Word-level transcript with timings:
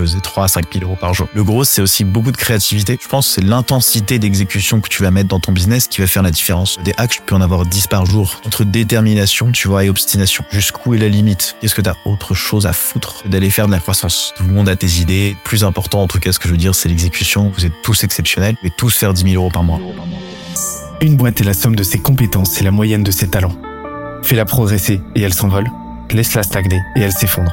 faisais 0.00 0.20
3 0.20 0.44
à 0.44 0.48
5 0.48 0.72
000 0.72 0.84
euros 0.84 0.96
par 1.00 1.14
jour. 1.14 1.28
Le 1.34 1.44
gros, 1.44 1.64
c'est 1.64 1.82
aussi 1.82 2.04
beaucoup 2.04 2.32
de 2.32 2.36
créativité. 2.36 2.98
Je 3.00 3.08
pense 3.08 3.28
que 3.28 3.34
c'est 3.34 3.44
l'intensité 3.44 4.18
d'exécution 4.18 4.80
que 4.80 4.88
tu 4.88 5.02
vas 5.02 5.10
mettre 5.10 5.28
dans 5.28 5.40
ton 5.40 5.52
business 5.52 5.88
qui 5.88 6.00
va 6.00 6.06
faire 6.06 6.22
la 6.22 6.30
différence. 6.30 6.78
Des 6.84 6.94
hacks, 6.96 7.10
tu 7.10 7.22
peux 7.22 7.34
en 7.34 7.40
avoir 7.40 7.66
10 7.66 7.86
par 7.86 8.06
jour. 8.06 8.40
Entre 8.46 8.64
détermination, 8.64 9.52
tu 9.52 9.68
vois, 9.68 9.84
et 9.84 9.90
obstination. 9.90 10.44
Jusqu'où 10.50 10.94
est 10.94 10.98
la 10.98 11.08
limite? 11.08 11.56
Qu'est-ce 11.60 11.74
que 11.74 11.82
tu 11.82 11.88
as 11.88 11.96
autre 12.04 12.34
chose 12.34 12.66
à 12.66 12.72
foutre? 12.72 13.22
D'aller 13.26 13.50
faire 13.50 13.66
de 13.66 13.72
la 13.72 13.80
croissance 13.80 14.32
Tout 14.36 14.44
le 14.44 14.52
monde 14.52 14.68
a 14.68 14.76
tes 14.76 15.00
idées. 15.00 15.36
Plus 15.44 15.64
important, 15.64 16.02
en 16.02 16.06
tout 16.06 16.18
cas, 16.18 16.32
ce 16.32 16.38
que 16.38 16.48
je 16.48 16.52
veux 16.52 16.58
dire, 16.58 16.74
c'est 16.74 16.88
l'exécution. 16.88 17.52
Vous 17.56 17.66
êtes 17.66 17.82
tous 17.82 18.04
exceptionnels. 18.04 18.56
et 18.62 18.70
tous 18.70 18.96
faire 18.96 19.14
10 19.14 19.22
000 19.32 19.34
euros 19.34 19.50
par 19.50 19.62
mois. 19.62 19.80
Une 21.00 21.16
boîte 21.16 21.40
est 21.40 21.44
la 21.44 21.54
somme 21.54 21.76
de 21.76 21.82
ses 21.82 21.98
compétences 21.98 22.60
et 22.60 22.64
la 22.64 22.70
moyenne 22.70 23.02
de 23.02 23.10
ses 23.10 23.28
talents. 23.28 23.56
Fais-la 24.22 24.44
progresser 24.44 25.00
et 25.14 25.22
elle 25.22 25.34
s'envole. 25.34 25.66
Laisse-la 26.10 26.42
stagner 26.42 26.80
et 26.96 27.00
elle 27.00 27.12
s'effondre. 27.12 27.52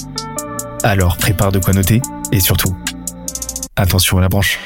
Alors 0.83 1.15
prépare 1.15 1.51
de 1.51 1.59
quoi 1.59 1.73
noter 1.73 2.01
et 2.31 2.39
surtout, 2.39 2.75
attention 3.75 4.17
à 4.17 4.21
la 4.21 4.29
branche. 4.29 4.59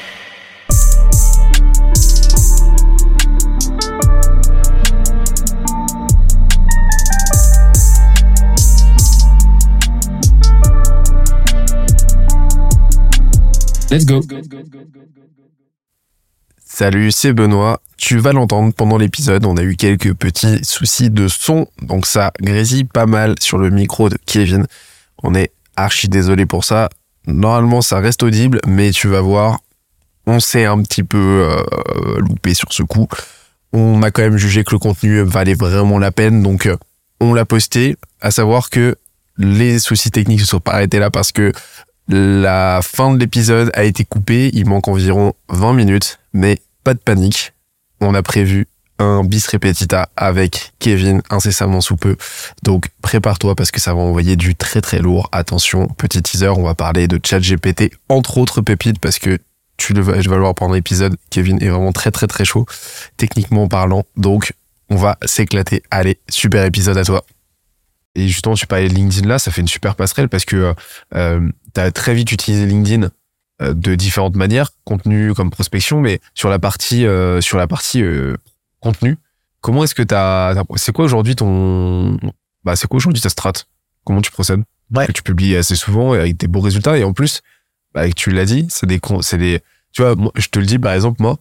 Let's 13.90 14.06
go. 14.06 14.20
Salut, 16.64 17.12
c'est 17.12 17.32
Benoît. 17.32 17.80
Tu 17.98 18.18
vas 18.18 18.32
l'entendre 18.32 18.72
pendant 18.72 18.96
l'épisode, 18.96 19.44
on 19.44 19.56
a 19.56 19.62
eu 19.62 19.76
quelques 19.76 20.14
petits 20.14 20.64
soucis 20.64 21.10
de 21.10 21.28
son, 21.28 21.66
donc 21.82 22.06
ça 22.06 22.32
grésille 22.40 22.84
pas 22.84 23.06
mal 23.06 23.34
sur 23.40 23.58
le 23.58 23.70
micro 23.70 24.08
de 24.08 24.18
Kevin. 24.26 24.66
On 25.22 25.34
est 25.34 25.52
archi 25.76 26.08
désolé 26.08 26.46
pour 26.46 26.64
ça. 26.64 26.88
Normalement, 27.26 27.82
ça 27.82 27.98
reste 27.98 28.22
audible, 28.22 28.60
mais 28.66 28.90
tu 28.90 29.08
vas 29.08 29.20
voir, 29.20 29.58
on 30.26 30.40
s'est 30.40 30.64
un 30.64 30.82
petit 30.82 31.02
peu 31.02 31.18
euh, 31.50 32.18
loupé 32.18 32.54
sur 32.54 32.72
ce 32.72 32.82
coup. 32.82 33.08
On 33.72 34.02
a 34.02 34.10
quand 34.10 34.22
même 34.22 34.38
jugé 34.38 34.64
que 34.64 34.72
le 34.72 34.78
contenu 34.78 35.22
valait 35.22 35.54
vraiment 35.54 35.98
la 35.98 36.12
peine, 36.12 36.42
donc 36.42 36.66
euh, 36.66 36.76
on 37.20 37.34
l'a 37.34 37.44
posté. 37.44 37.96
À 38.20 38.30
savoir 38.30 38.70
que 38.70 38.96
les 39.38 39.78
soucis 39.78 40.10
techniques 40.10 40.40
se 40.40 40.46
sont 40.46 40.60
pas 40.60 40.72
arrêtés 40.72 40.98
là 40.98 41.10
parce 41.10 41.32
que 41.32 41.52
la 42.08 42.80
fin 42.82 43.12
de 43.12 43.18
l'épisode 43.18 43.70
a 43.74 43.84
été 43.84 44.04
coupée. 44.04 44.50
Il 44.52 44.66
manque 44.66 44.88
environ 44.88 45.34
20 45.48 45.72
minutes, 45.74 46.18
mais 46.32 46.60
pas 46.84 46.94
de 46.94 47.00
panique. 47.00 47.52
On 48.00 48.14
a 48.14 48.22
prévu 48.22 48.68
un 48.98 49.24
bis 49.24 49.46
repetita 49.46 50.08
avec 50.16 50.72
Kevin 50.78 51.22
incessamment 51.30 51.80
sous 51.80 51.96
peu. 51.96 52.16
Donc 52.62 52.88
prépare-toi 53.02 53.54
parce 53.54 53.70
que 53.70 53.80
ça 53.80 53.94
va 53.94 54.00
envoyer 54.00 54.36
du 54.36 54.54
très 54.54 54.80
très 54.80 54.98
lourd. 54.98 55.28
Attention, 55.32 55.88
petit 55.88 56.22
teaser, 56.22 56.48
on 56.48 56.62
va 56.62 56.74
parler 56.74 57.08
de 57.08 57.20
ChatGPT, 57.22 57.92
entre 58.08 58.38
autres 58.38 58.60
pépites 58.60 58.98
parce 58.98 59.18
que 59.18 59.38
tu 59.76 59.92
le 59.92 60.00
vas, 60.00 60.20
je 60.20 60.28
vais 60.28 60.36
le 60.36 60.40
voir 60.40 60.54
pendant 60.54 60.74
l'épisode. 60.74 61.16
Kevin 61.30 61.62
est 61.62 61.68
vraiment 61.68 61.92
très 61.92 62.10
très 62.10 62.26
très 62.26 62.44
chaud, 62.44 62.66
techniquement 63.16 63.68
parlant. 63.68 64.04
Donc 64.16 64.52
on 64.88 64.96
va 64.96 65.18
s'éclater. 65.24 65.82
Allez, 65.90 66.18
super 66.28 66.64
épisode 66.64 66.96
à 66.96 67.04
toi. 67.04 67.24
Et 68.14 68.28
justement, 68.28 68.54
tu 68.54 68.66
parlais 68.66 68.88
de 68.88 68.94
LinkedIn 68.94 69.28
là, 69.28 69.38
ça 69.38 69.50
fait 69.50 69.60
une 69.60 69.68
super 69.68 69.94
passerelle 69.94 70.30
parce 70.30 70.46
que 70.46 70.74
euh, 71.14 71.48
tu 71.74 71.80
as 71.80 71.90
très 71.92 72.14
vite 72.14 72.32
utilisé 72.32 72.64
LinkedIn 72.64 73.10
euh, 73.62 73.72
de 73.72 73.94
différentes 73.94 74.36
manières, 74.36 74.70
contenu 74.84 75.32
comme 75.32 75.50
prospection, 75.50 76.00
mais 76.00 76.20
sur 76.34 76.50
la 76.50 76.58
partie 76.58 77.06
euh, 77.06 77.40
sur 77.40 77.56
la 77.56 77.66
partie 77.66 78.02
euh, 78.02 78.36
contenu. 78.80 79.18
Comment 79.60 79.84
est-ce 79.84 79.94
que 79.94 80.02
t'as, 80.02 80.54
c'est 80.76 80.92
quoi 80.92 81.04
aujourd'hui 81.04 81.34
ton, 81.34 82.18
bah, 82.64 82.76
c'est 82.76 82.86
quoi 82.86 82.98
aujourd'hui 82.98 83.20
ta 83.20 83.28
strat? 83.28 83.52
Comment 84.04 84.20
tu 84.20 84.30
procèdes? 84.30 84.62
Ouais. 84.94 85.06
Que 85.06 85.12
tu 85.12 85.22
publies 85.22 85.56
assez 85.56 85.74
souvent 85.74 86.14
et 86.14 86.20
avec 86.20 86.36
des 86.36 86.46
beaux 86.46 86.60
résultats 86.60 86.96
et 86.96 87.04
en 87.04 87.12
plus, 87.12 87.42
bah, 87.94 88.10
tu 88.10 88.30
l'as 88.30 88.44
dit, 88.44 88.66
c'est 88.70 88.86
des, 88.86 89.00
c'est 89.22 89.38
des, 89.38 89.60
tu 89.92 90.02
vois, 90.02 90.14
moi, 90.14 90.30
je 90.36 90.48
te 90.48 90.58
le 90.58 90.66
dis, 90.66 90.78
par 90.78 90.92
exemple, 90.92 91.22
moi, 91.22 91.38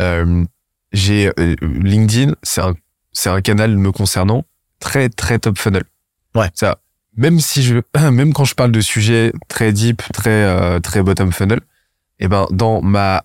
euh, 0.00 0.44
j'ai, 0.92 1.32
euh, 1.38 1.54
LinkedIn, 1.62 2.34
c'est 2.42 2.60
un, 2.60 2.74
c'est 3.12 3.30
un 3.30 3.40
canal 3.40 3.76
me 3.76 3.92
concernant 3.92 4.44
très, 4.80 5.08
très 5.08 5.38
top 5.38 5.58
funnel. 5.58 5.84
Ouais. 6.34 6.50
Ça, 6.54 6.78
même 7.16 7.40
si 7.40 7.62
je, 7.62 7.76
même 8.10 8.32
quand 8.32 8.44
je 8.44 8.54
parle 8.54 8.72
de 8.72 8.80
sujets 8.80 9.32
très 9.48 9.72
deep, 9.72 10.02
très, 10.12 10.30
euh, 10.30 10.80
très 10.80 11.02
bottom 11.02 11.32
funnel, 11.32 11.60
et 12.18 12.28
ben, 12.28 12.46
dans 12.50 12.82
ma 12.82 13.24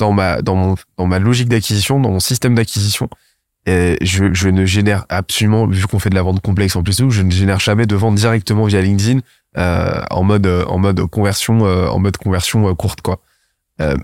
dans 0.00 0.12
ma 0.12 0.42
dans 0.42 0.56
mon 0.56 0.74
dans 0.98 1.06
ma 1.06 1.18
logique 1.20 1.48
d'acquisition, 1.48 2.00
dans 2.00 2.10
mon 2.10 2.18
système 2.20 2.54
d'acquisition, 2.56 3.08
et 3.66 3.98
je, 4.00 4.32
je 4.32 4.48
ne 4.48 4.64
génère 4.64 5.04
absolument, 5.10 5.66
vu 5.66 5.86
qu'on 5.86 5.98
fait 5.98 6.08
de 6.10 6.14
la 6.14 6.22
vente 6.22 6.40
complexe 6.40 6.74
en 6.74 6.82
plus, 6.82 6.96
je 7.10 7.22
ne 7.22 7.30
génère 7.30 7.60
jamais 7.60 7.86
de 7.86 7.94
vente 7.94 8.14
directement 8.16 8.64
via 8.64 8.80
LinkedIn 8.80 9.20
euh, 9.58 10.00
en 10.10 10.22
mode 10.24 10.46
en 10.46 10.78
mode 10.78 11.00
conversion 11.06 11.66
euh, 11.66 11.86
en 11.88 11.98
mode 11.98 12.16
conversion 12.16 12.68
euh, 12.68 12.74
courte 12.74 13.02
quoi. 13.02 13.20
Euh, 13.80 13.96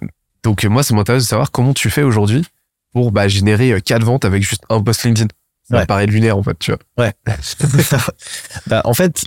donc 0.43 0.63
moi, 0.65 0.83
ça 0.83 0.95
m'intéresse 0.95 1.25
de 1.25 1.29
savoir 1.29 1.51
comment 1.51 1.73
tu 1.73 1.91
fais 1.91 2.03
aujourd'hui 2.03 2.45
pour 2.93 3.11
bah, 3.11 3.27
générer 3.27 3.81
quatre 3.83 4.05
ventes 4.05 4.25
avec 4.25 4.43
juste 4.43 4.63
un 4.71 4.81
post 4.83 5.03
LinkedIn. 5.05 5.29
Ça 5.69 5.79
Ouais. 5.79 5.87
paraît 5.87 6.07
lunaire 6.07 6.37
en 6.37 6.43
fait, 6.45 6.57
tu 6.61 6.71
vois. 6.71 7.05
Ouais. 7.05 7.13
bah, 8.69 8.83
en 8.85 8.95
fait, 8.95 9.25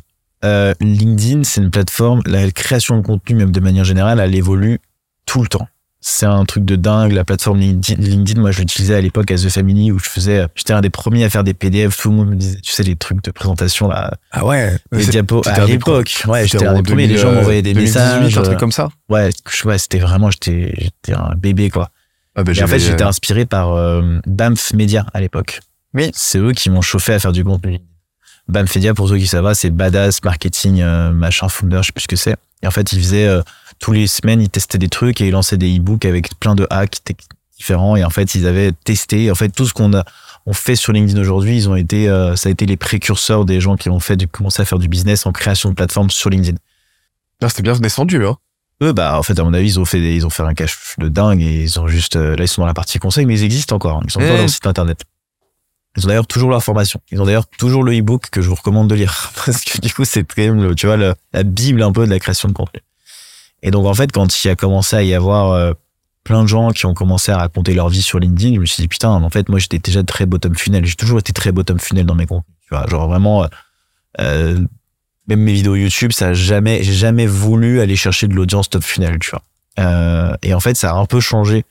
LinkedIn, 0.80 1.44
c'est 1.44 1.60
une 1.62 1.70
plateforme, 1.72 2.22
la 2.26 2.50
création 2.52 2.98
de 2.98 3.06
contenu, 3.06 3.36
même 3.36 3.52
de 3.52 3.60
manière 3.60 3.84
générale, 3.84 4.20
elle 4.22 4.34
évolue 4.36 4.80
tout 5.26 5.42
le 5.42 5.48
temps. 5.50 5.68
C'est 6.02 6.26
un 6.26 6.46
truc 6.46 6.64
de 6.64 6.76
dingue. 6.78 7.12
La 7.12 7.26
plateforme 7.26 7.60
LinkedIn, 7.60 8.40
moi, 8.40 8.52
je 8.52 8.60
l'utilisais 8.60 8.96
à 8.96 9.02
l'époque 9.02 9.30
à 9.32 9.36
The 9.36 9.50
Family 9.50 9.92
où 9.92 10.00
je 10.00 10.10
faisais, 10.10 10.48
j'étais 10.56 10.72
un 10.72 10.80
des 10.82 10.90
premiers 10.90 11.26
à 11.26 11.30
faire 11.30 11.44
des 11.44 11.54
PDF. 11.54 11.98
Tout 11.98 12.10
le 12.10 12.16
monde 12.16 12.30
me 12.30 12.36
disait, 12.36 12.60
tu 12.62 12.72
sais, 12.72 12.84
les 12.84 12.96
trucs 12.96 13.22
de 13.24 13.32
présentation, 13.32 13.90
là, 13.90 14.14
Ah 14.32 14.46
ouais. 14.46 14.78
les 14.94 15.06
diapos. 15.06 15.42
À 15.46 15.66
l'époque, 15.66 16.24
ouais, 16.28 16.48
j'étais 16.48 16.66
un 16.66 16.76
des 16.76 16.84
premiers. 16.84 17.08
Les 17.08 17.16
2000, 17.16 17.22
gens 17.22 17.32
m'envoyaient 17.34 17.62
des 17.62 17.74
2018, 17.74 18.00
messages. 18.00 18.38
un 18.38 18.42
truc 18.44 18.56
euh, 18.56 18.60
comme 18.60 18.72
ça. 18.72 18.90
Ouais, 19.10 19.30
ouais, 19.66 19.78
c'était 19.78 20.00
vraiment, 20.00 20.32
j'étais, 20.32 20.74
j'étais 20.78 21.14
un 21.14 21.36
bébé, 21.36 21.70
quoi. 21.70 21.90
Ah 22.36 22.44
bah, 22.44 22.54
Et 22.56 22.64
en 22.64 22.68
fait, 22.68 22.80
j'étais 22.80 23.04
euh, 23.04 23.08
inspiré 23.08 23.46
par 23.46 23.74
euh, 23.74 24.20
Banff 24.26 24.74
Media 24.74 25.06
à 25.14 25.20
l'époque. 25.20 25.60
Oui. 25.94 26.12
C'est 26.14 26.38
eux 26.38 26.54
qui 26.54 26.70
m'ont 26.70 26.82
chauffé 26.82 27.14
à 27.14 27.20
faire 27.20 27.34
du 27.34 27.44
contenu. 27.44 27.80
Banff 28.48 28.74
Media, 28.76 28.94
pour 28.94 29.10
ceux 29.10 29.18
qui 29.18 29.28
savent, 29.28 29.44
pas, 29.44 29.54
c'est 29.54 29.70
badass 29.70 30.24
marketing, 30.24 30.82
euh, 30.82 31.12
machin, 31.12 31.50
founder, 31.50 31.80
je 31.82 31.88
sais 31.88 31.92
plus 31.92 32.04
ce 32.04 32.08
que 32.08 32.16
c'est. 32.16 32.36
Et 32.64 32.68
en 32.68 32.72
fait, 32.72 32.92
ils 32.94 33.00
faisaient 33.00 33.28
euh, 33.28 33.42
tous 33.80 33.92
les 33.92 34.08
semaines, 34.08 34.42
ils 34.42 34.50
testaient 34.50 34.78
des 34.78 34.90
trucs 34.90 35.22
et 35.22 35.28
ils 35.28 35.32
lançaient 35.32 35.58
des 35.58 35.78
e-books 35.78 36.06
avec 36.06 36.38
plein 36.40 36.56
de 36.56 36.68
hacks 36.70 36.98
différents. 37.58 37.96
Et 37.96 38.04
en 38.04 38.10
fait, 38.10 38.36
ils 38.36 38.46
avaient 38.48 38.72
testé. 38.72 39.32
En 39.32 39.36
fait, 39.36 39.50
tout 39.50 39.66
ce 39.66 39.74
qu'on 39.74 39.94
a 39.94 40.04
on 40.46 40.54
fait 40.54 40.76
sur 40.76 40.94
LinkedIn 40.94 41.20
aujourd'hui, 41.20 41.56
ils 41.58 41.70
ont 41.70 41.76
été, 41.76 42.10
euh, 42.10 42.36
ça 42.36 42.50
a 42.50 42.52
été 42.52 42.66
les 42.66 42.78
précurseurs 42.78 43.46
des 43.46 43.62
gens 43.62 43.76
qui 43.76 43.90
ont 43.90 44.00
fait 44.00 44.16
du, 44.16 44.28
commencé 44.28 44.62
à 44.62 44.66
faire 44.66 44.80
du 44.80 44.88
business 44.88 45.26
en 45.26 45.32
création 45.32 45.70
de 45.70 45.76
plateformes 45.76 46.10
sur 46.10 46.30
LinkedIn. 46.30 46.58
ah, 47.42 47.50
c'était 47.50 47.62
bien 47.62 47.78
descendu, 47.78 48.26
hein. 48.26 48.38
Eux, 48.82 48.94
bah, 48.94 49.20
en 49.20 49.24
fait, 49.24 49.38
à 49.38 49.44
mon 49.44 49.54
avis, 49.54 49.68
ils 49.74 49.80
ont 49.80 49.86
fait, 49.86 50.00
des- 50.00 50.16
ils 50.16 50.26
ont 50.26 50.30
fait 50.30 50.42
un 50.44 50.54
cash 50.54 50.96
de 50.98 51.10
dingue 51.10 51.42
et 51.42 51.64
ils 51.64 51.80
ont 51.80 51.88
juste, 51.88 52.16
euh, 52.16 52.36
là, 52.36 52.46
ils 52.46 52.48
sont 52.48 52.62
dans 52.62 52.68
la 52.68 52.74
partie 52.74 52.98
conseil, 52.98 53.26
mais 53.26 53.36
ils 53.36 53.44
existent 53.44 53.76
encore. 53.76 53.98
hein. 53.98 54.02
Ils 54.06 54.12
sont 54.12 54.20
encore 54.20 54.32
Ouais. 54.32 54.38
dans 54.38 54.44
le 54.44 54.48
site 54.50 54.66
internet. 54.66 55.02
Ils 55.98 56.06
ont 56.06 56.08
d'ailleurs 56.08 56.28
toujours 56.28 56.50
leur 56.50 56.64
formation. 56.64 57.02
Ils 57.12 57.22
ont 57.22 57.26
d'ailleurs 57.26 57.48
toujours 57.48 57.84
le 57.84 57.92
e-book 57.98 58.30
que 58.32 58.42
je 58.42 58.48
vous 58.48 58.56
recommande 58.56 58.90
de 58.90 58.96
lire. 58.96 59.32
Parce 59.46 59.64
que 59.66 59.80
du 59.82 59.94
coup, 59.94 60.06
c'est 60.06 60.24
quand 60.24 60.42
même, 60.42 60.64
le- 60.64 60.76
tu 60.76 60.86
vois, 60.88 60.98
le- 60.98 61.14
la 61.34 61.44
bible 61.44 61.84
un 61.84 61.92
peu 61.92 62.06
de 62.06 62.10
la 62.10 62.20
création 62.20 62.48
de 62.48 62.54
contenu. 62.54 62.80
Et 63.62 63.72
donc, 63.72 63.86
en 63.86 63.94
fait, 63.94 64.12
quand 64.12 64.44
il 64.44 64.50
a 64.50 64.56
commencé 64.56 64.96
à 64.96 65.04
y 65.04 65.14
avoir 65.14 65.52
euh, 65.52 65.74
plein 66.24 66.44
de 66.44 66.48
gens 66.48 66.72
qui 66.72 66.86
ont 66.86 66.94
commencé 66.94 67.32
à 67.32 67.38
raconter 67.38 67.74
leur 67.74 67.90
vie 67.90 68.02
sur 68.02 68.20
LinkedIn, 68.20 68.56
je 68.56 68.60
me 68.60 68.66
suis 68.66 68.82
dit, 68.82 68.88
putain, 68.88 69.10
en 69.10 69.30
fait, 69.30 69.50
moi, 69.50 69.60
j'étais 69.60 69.80
déjà 69.80 70.04
très 70.04 70.26
bottom 70.26 70.56
funnel. 70.56 70.86
J'ai 70.86 70.96
toujours 70.96 71.20
été 71.20 71.34
très 71.34 71.52
bottom 71.52 71.80
funnel 71.80 72.06
dans 72.06 72.16
mes 72.16 72.26
contenus. 72.26 72.56
Tu 72.62 72.70
vois, 72.70 72.88
genre 72.88 73.08
vraiment, 73.08 73.44
euh, 73.44 73.48
euh, 74.22 74.60
même 75.28 75.42
mes 75.42 75.54
vidéos 75.54 75.76
YouTube, 75.76 76.12
ça 76.12 76.34
jamais, 76.34 76.84
j'ai 76.84 76.94
jamais 76.94 77.28
voulu 77.28 77.82
aller 77.82 77.96
chercher 77.96 78.28
de 78.28 78.34
l'audience 78.34 78.70
top 78.70 78.84
funnel, 78.84 79.20
tu 79.20 79.32
vois. 79.32 79.44
Et 80.42 80.54
en 80.54 80.60
fait, 80.60 80.76
ça 80.76 80.92
a 80.92 80.96
un 80.96 81.06
peu 81.06 81.20
changé 81.22 81.64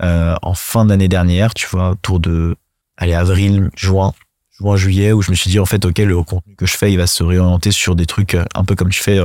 en 0.00 0.54
fin 0.54 0.84
d'année 0.84 1.08
dernière, 1.08 1.54
tu 1.54 1.68
vois, 1.68 1.90
autour 1.90 2.18
de, 2.18 2.56
allez, 2.96 3.14
avril, 3.14 3.70
juin, 3.76 4.14
juin, 4.58 4.76
juillet, 4.76 5.12
où 5.12 5.22
je 5.22 5.30
me 5.30 5.36
suis 5.36 5.48
dit, 5.48 5.60
en 5.60 5.66
fait, 5.66 5.84
ok, 5.84 5.98
le 5.98 6.22
contenu 6.22 6.56
que 6.56 6.66
je 6.66 6.76
fais, 6.76 6.90
il 6.90 6.96
va 6.96 7.06
se 7.06 7.22
réorienter 7.22 7.70
sur 7.70 7.94
des 7.94 8.06
trucs 8.06 8.36
un 8.54 8.64
peu 8.64 8.74
comme 8.74 8.88
tu 8.88 9.00
fais, 9.00 9.20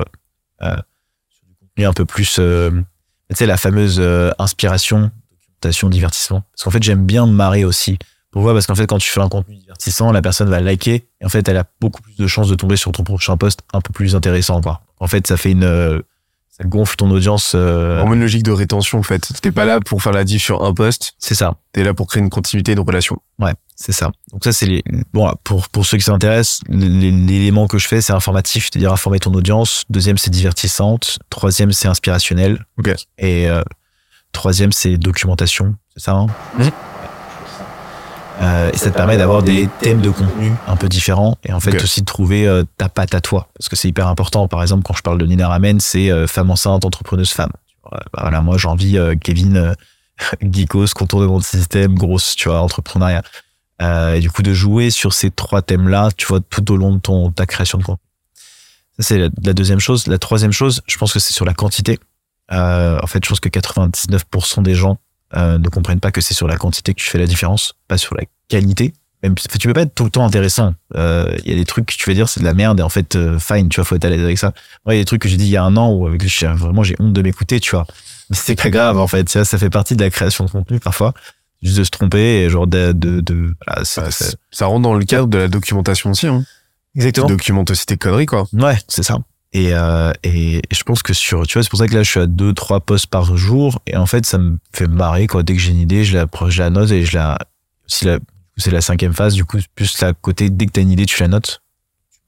contenu 1.77 1.85
un 1.85 1.93
peu 1.93 2.05
plus, 2.05 2.37
euh, 2.39 2.71
tu 3.29 3.35
sais, 3.35 3.45
la 3.45 3.57
fameuse 3.57 3.97
euh, 3.99 4.31
inspiration, 4.39 5.11
documentation, 5.31 5.89
divertissement. 5.89 6.41
Parce 6.51 6.63
qu'en 6.63 6.71
fait, 6.71 6.83
j'aime 6.83 7.05
bien 7.05 7.25
me 7.25 7.31
marrer 7.31 7.65
aussi. 7.65 7.97
Pourquoi? 8.31 8.53
Parce 8.53 8.67
qu'en 8.67 8.75
fait, 8.75 8.87
quand 8.87 8.97
tu 8.97 9.09
fais 9.09 9.21
un 9.21 9.29
contenu 9.29 9.55
divertissant, 9.55 10.11
la 10.11 10.21
personne 10.21 10.49
va 10.49 10.59
liker 10.59 11.07
et 11.21 11.25
en 11.25 11.29
fait, 11.29 11.47
elle 11.47 11.57
a 11.57 11.65
beaucoup 11.79 12.01
plus 12.01 12.15
de 12.15 12.27
chances 12.27 12.49
de 12.49 12.55
tomber 12.55 12.75
sur 12.75 12.91
ton 12.91 13.03
prochain 13.03 13.37
post 13.37 13.61
un 13.73 13.81
peu 13.81 13.93
plus 13.93 14.15
intéressant, 14.15 14.61
quoi. 14.61 14.81
En 14.99 15.07
fait, 15.07 15.25
ça 15.27 15.37
fait 15.37 15.51
une, 15.51 15.63
euh, 15.63 16.01
ça 16.57 16.63
gonfle 16.63 16.95
ton 16.95 17.11
audience. 17.11 17.53
euh, 17.55 18.01
En 18.01 18.07
mode 18.07 18.19
logique 18.19 18.43
de 18.43 18.51
rétention, 18.51 18.97
en 18.99 19.03
fait. 19.03 19.31
T'es 19.41 19.51
pas 19.51 19.65
là 19.65 19.79
pour 19.79 20.01
faire 20.01 20.11
la 20.13 20.23
diff 20.23 20.41
sur 20.43 20.63
un 20.63 20.73
poste, 20.73 21.13
c'est 21.19 21.35
ça. 21.35 21.55
t'es 21.71 21.83
là 21.83 21.93
pour 21.93 22.07
créer 22.07 22.21
une 22.23 22.29
continuité 22.29 22.73
de 22.73 22.79
relation. 22.81 23.17
Ouais, 23.39 23.53
c'est 23.75 23.91
ça. 23.91 24.11
Donc 24.31 24.43
ça, 24.43 24.51
c'est 24.51 24.65
les. 24.65 24.83
Bon, 25.13 25.31
pour 25.43 25.69
pour 25.69 25.85
ceux 25.85 25.97
qui 25.97 26.03
s'intéressent, 26.03 26.61
l'élément 26.69 27.67
que 27.67 27.77
je 27.77 27.87
fais, 27.87 28.01
c'est 28.01 28.13
informatif, 28.13 28.69
c'est-à-dire 28.71 28.91
informer 28.91 29.19
ton 29.19 29.33
audience. 29.33 29.83
Deuxième, 29.89 30.17
c'est 30.17 30.31
divertissante. 30.31 31.19
Troisième, 31.29 31.71
c'est 31.71 31.87
inspirationnel. 31.87 32.65
Ok. 32.79 32.93
Et 33.19 33.47
euh, 33.49 33.61
troisième, 34.31 34.71
c'est 34.71 34.97
documentation. 34.97 35.75
C'est 35.95 36.03
ça. 36.05 36.13
Hein? 36.13 36.27
Mhm. 36.57 36.71
Euh, 38.41 38.69
et 38.71 38.77
ça 38.77 38.91
te 38.91 38.95
permet 38.95 39.17
d'avoir 39.17 39.41
des 39.41 39.67
thèmes 39.79 40.01
de 40.01 40.11
contenu 40.11 40.51
un 40.67 40.75
peu 40.75 40.87
différents 40.87 41.37
et 41.43 41.53
en 41.53 41.59
fait 41.59 41.81
aussi 41.81 42.01
de 42.01 42.05
trouver 42.05 42.47
euh, 42.47 42.63
ta 42.77 42.87
patte 42.87 43.15
à 43.15 43.21
toi 43.21 43.47
parce 43.57 43.67
que 43.67 43.75
c'est 43.75 43.87
hyper 43.87 44.07
important. 44.07 44.47
Par 44.47 44.61
exemple, 44.61 44.83
quand 44.83 44.93
je 44.93 45.01
parle 45.01 45.17
de 45.17 45.25
Nina 45.25 45.47
Ramen, 45.47 45.79
c'est 45.79 46.11
euh, 46.11 46.27
femme 46.27 46.51
enceinte, 46.51 46.85
entrepreneuse 46.85 47.31
femme. 47.31 47.51
Vois, 47.83 47.99
bah 48.13 48.21
voilà, 48.21 48.41
moi 48.41 48.57
j'ai 48.57 48.67
envie 48.67 48.97
euh, 48.97 49.15
Kevin 49.15 49.57
euh, 49.57 49.73
geekos, 50.41 50.87
contournement 50.95 51.39
de 51.39 51.43
système, 51.43 51.95
grosse, 51.95 52.35
tu 52.35 52.49
vois, 52.49 52.61
entrepreneuriat. 52.61 53.23
Euh, 53.81 54.15
et 54.15 54.19
du 54.19 54.29
coup 54.29 54.43
de 54.43 54.53
jouer 54.53 54.89
sur 54.89 55.13
ces 55.13 55.31
trois 55.31 55.61
thèmes-là, 55.61 56.09
tu 56.15 56.27
vois, 56.27 56.39
tout 56.39 56.71
au 56.71 56.77
long 56.77 56.93
de 56.93 56.99
ton 56.99 57.31
ta 57.31 57.45
création 57.45 57.77
de 57.77 57.83
contenu. 57.83 58.03
Ça 58.99 59.03
c'est 59.03 59.17
la, 59.17 59.29
la 59.43 59.53
deuxième 59.53 59.79
chose. 59.79 60.07
La 60.07 60.19
troisième 60.19 60.51
chose, 60.51 60.81
je 60.87 60.97
pense 60.97 61.13
que 61.13 61.19
c'est 61.19 61.33
sur 61.33 61.45
la 61.45 61.53
quantité. 61.53 61.99
Euh, 62.51 62.99
en 63.01 63.07
fait, 63.07 63.23
je 63.23 63.29
pense 63.29 63.39
que 63.39 63.49
99% 63.49 64.63
des 64.63 64.75
gens 64.75 64.97
euh, 65.35 65.57
ne 65.57 65.69
comprennent 65.69 65.99
pas 65.99 66.11
que 66.11 66.21
c'est 66.21 66.33
sur 66.33 66.47
la 66.47 66.57
quantité 66.57 66.93
que 66.93 67.01
tu 67.01 67.07
fais 67.09 67.17
la 67.17 67.25
différence, 67.27 67.73
pas 67.87 67.97
sur 67.97 68.15
la 68.15 68.23
qualité. 68.47 68.93
Même, 69.23 69.33
tu 69.35 69.67
peux 69.67 69.73
pas 69.73 69.81
être 69.81 69.95
tout 69.95 70.03
le 70.03 70.11
temps 70.11 70.25
intéressant. 70.25 70.75
Euh, 70.95 71.35
Il 71.43 71.49
y 71.51 71.53
a 71.53 71.57
des 71.57 71.65
trucs 71.65 71.87
que 71.87 71.93
tu 71.95 72.07
vas 72.09 72.13
dire 72.13 72.29
c'est 72.29 72.39
de 72.39 72.45
la 72.45 72.53
merde 72.53 72.79
et 72.79 72.83
en 72.83 72.89
fait 72.89 73.15
euh, 73.15 73.39
fine, 73.39 73.67
tu 73.67 73.77
vois, 73.77 73.83
faut 73.85 73.95
être 73.95 74.05
à 74.05 74.09
l'aise 74.09 74.21
avec 74.23 74.37
ça. 74.37 74.53
Moi, 74.85 74.93
il 74.93 74.97
y 74.97 74.99
a 74.99 75.01
des 75.01 75.05
trucs 75.05 75.21
que 75.23 75.27
j'ai 75.29 75.37
dit 75.37 75.45
il 75.45 75.49
y 75.49 75.57
a 75.57 75.63
un 75.63 75.75
an 75.75 75.91
où 75.91 76.05
avec 76.07 76.23
vraiment 76.55 76.83
j'ai 76.83 76.95
honte 76.99 77.13
de 77.13 77.21
m'écouter, 77.23 77.59
tu 77.59 77.71
vois. 77.71 77.87
Mais 78.29 78.35
c'est 78.35 78.55
pas 78.55 78.69
grave 78.69 78.99
en 78.99 79.07
fait, 79.07 79.23
tu 79.25 79.43
ça 79.43 79.57
fait 79.57 79.69
partie 79.71 79.95
de 79.95 80.03
la 80.03 80.09
création 80.11 80.45
de 80.45 80.51
contenu 80.51 80.79
parfois, 80.79 81.13
juste 81.63 81.77
de 81.79 81.83
se 81.83 81.89
tromper 81.89 82.43
et 82.43 82.49
genre 82.49 82.67
de 82.67 82.91
de, 82.91 83.19
de 83.21 83.55
voilà, 83.65 83.83
c'est- 83.85 84.01
Bah, 84.01 84.37
ça 84.51 84.65
rentre 84.67 84.83
dans 84.83 84.93
le 84.93 85.03
cadre 85.03 85.27
de 85.27 85.37
la 85.39 85.47
documentation 85.47 86.11
aussi. 86.11 86.27
Hein. 86.27 86.43
Tu 86.93 86.99
exactement. 87.01 87.27
documentes 87.27 87.71
aussi 87.71 87.85
tes 87.87 87.97
conneries, 87.97 88.25
quoi. 88.27 88.47
Ouais, 88.53 88.77
c'est 88.87 89.03
ça. 89.03 89.17
Et, 89.53 89.73
euh, 89.73 90.11
et 90.23 90.61
je 90.71 90.83
pense 90.83 91.01
que 91.01 91.13
sur, 91.13 91.47
tu 91.47 91.53
vois, 91.53 91.63
c'est 91.63 91.69
pour 91.69 91.79
ça 91.79 91.87
que 91.87 91.95
là, 91.95 92.03
je 92.03 92.09
suis 92.09 92.19
à 92.19 92.27
deux, 92.27 92.53
trois 92.53 92.79
posts 92.79 93.07
par 93.07 93.37
jour. 93.37 93.79
Et 93.87 93.95
en 93.95 94.05
fait, 94.05 94.25
ça 94.25 94.37
me 94.37 94.57
fait 94.73 94.87
marrer, 94.87 95.27
quoi. 95.27 95.43
Dès 95.43 95.53
que 95.53 95.59
j'ai 95.59 95.71
une 95.71 95.79
idée, 95.79 96.03
je 96.03 96.17
la, 96.17 96.25
je 96.49 96.61
la 96.61 96.69
note 96.69 96.91
et 96.91 97.05
je 97.05 97.17
la, 97.17 97.37
si 97.87 98.07
c'est 98.57 98.71
la 98.71 98.81
cinquième 98.81 99.13
phase, 99.13 99.33
du 99.33 99.45
coup, 99.45 99.57
plus 99.75 100.01
la 100.01 100.13
côté, 100.13 100.49
dès 100.49 100.65
que 100.65 100.71
t'as 100.71 100.81
une 100.81 100.91
idée, 100.91 101.05
tu 101.05 101.21
la 101.21 101.27
notes. 101.27 101.61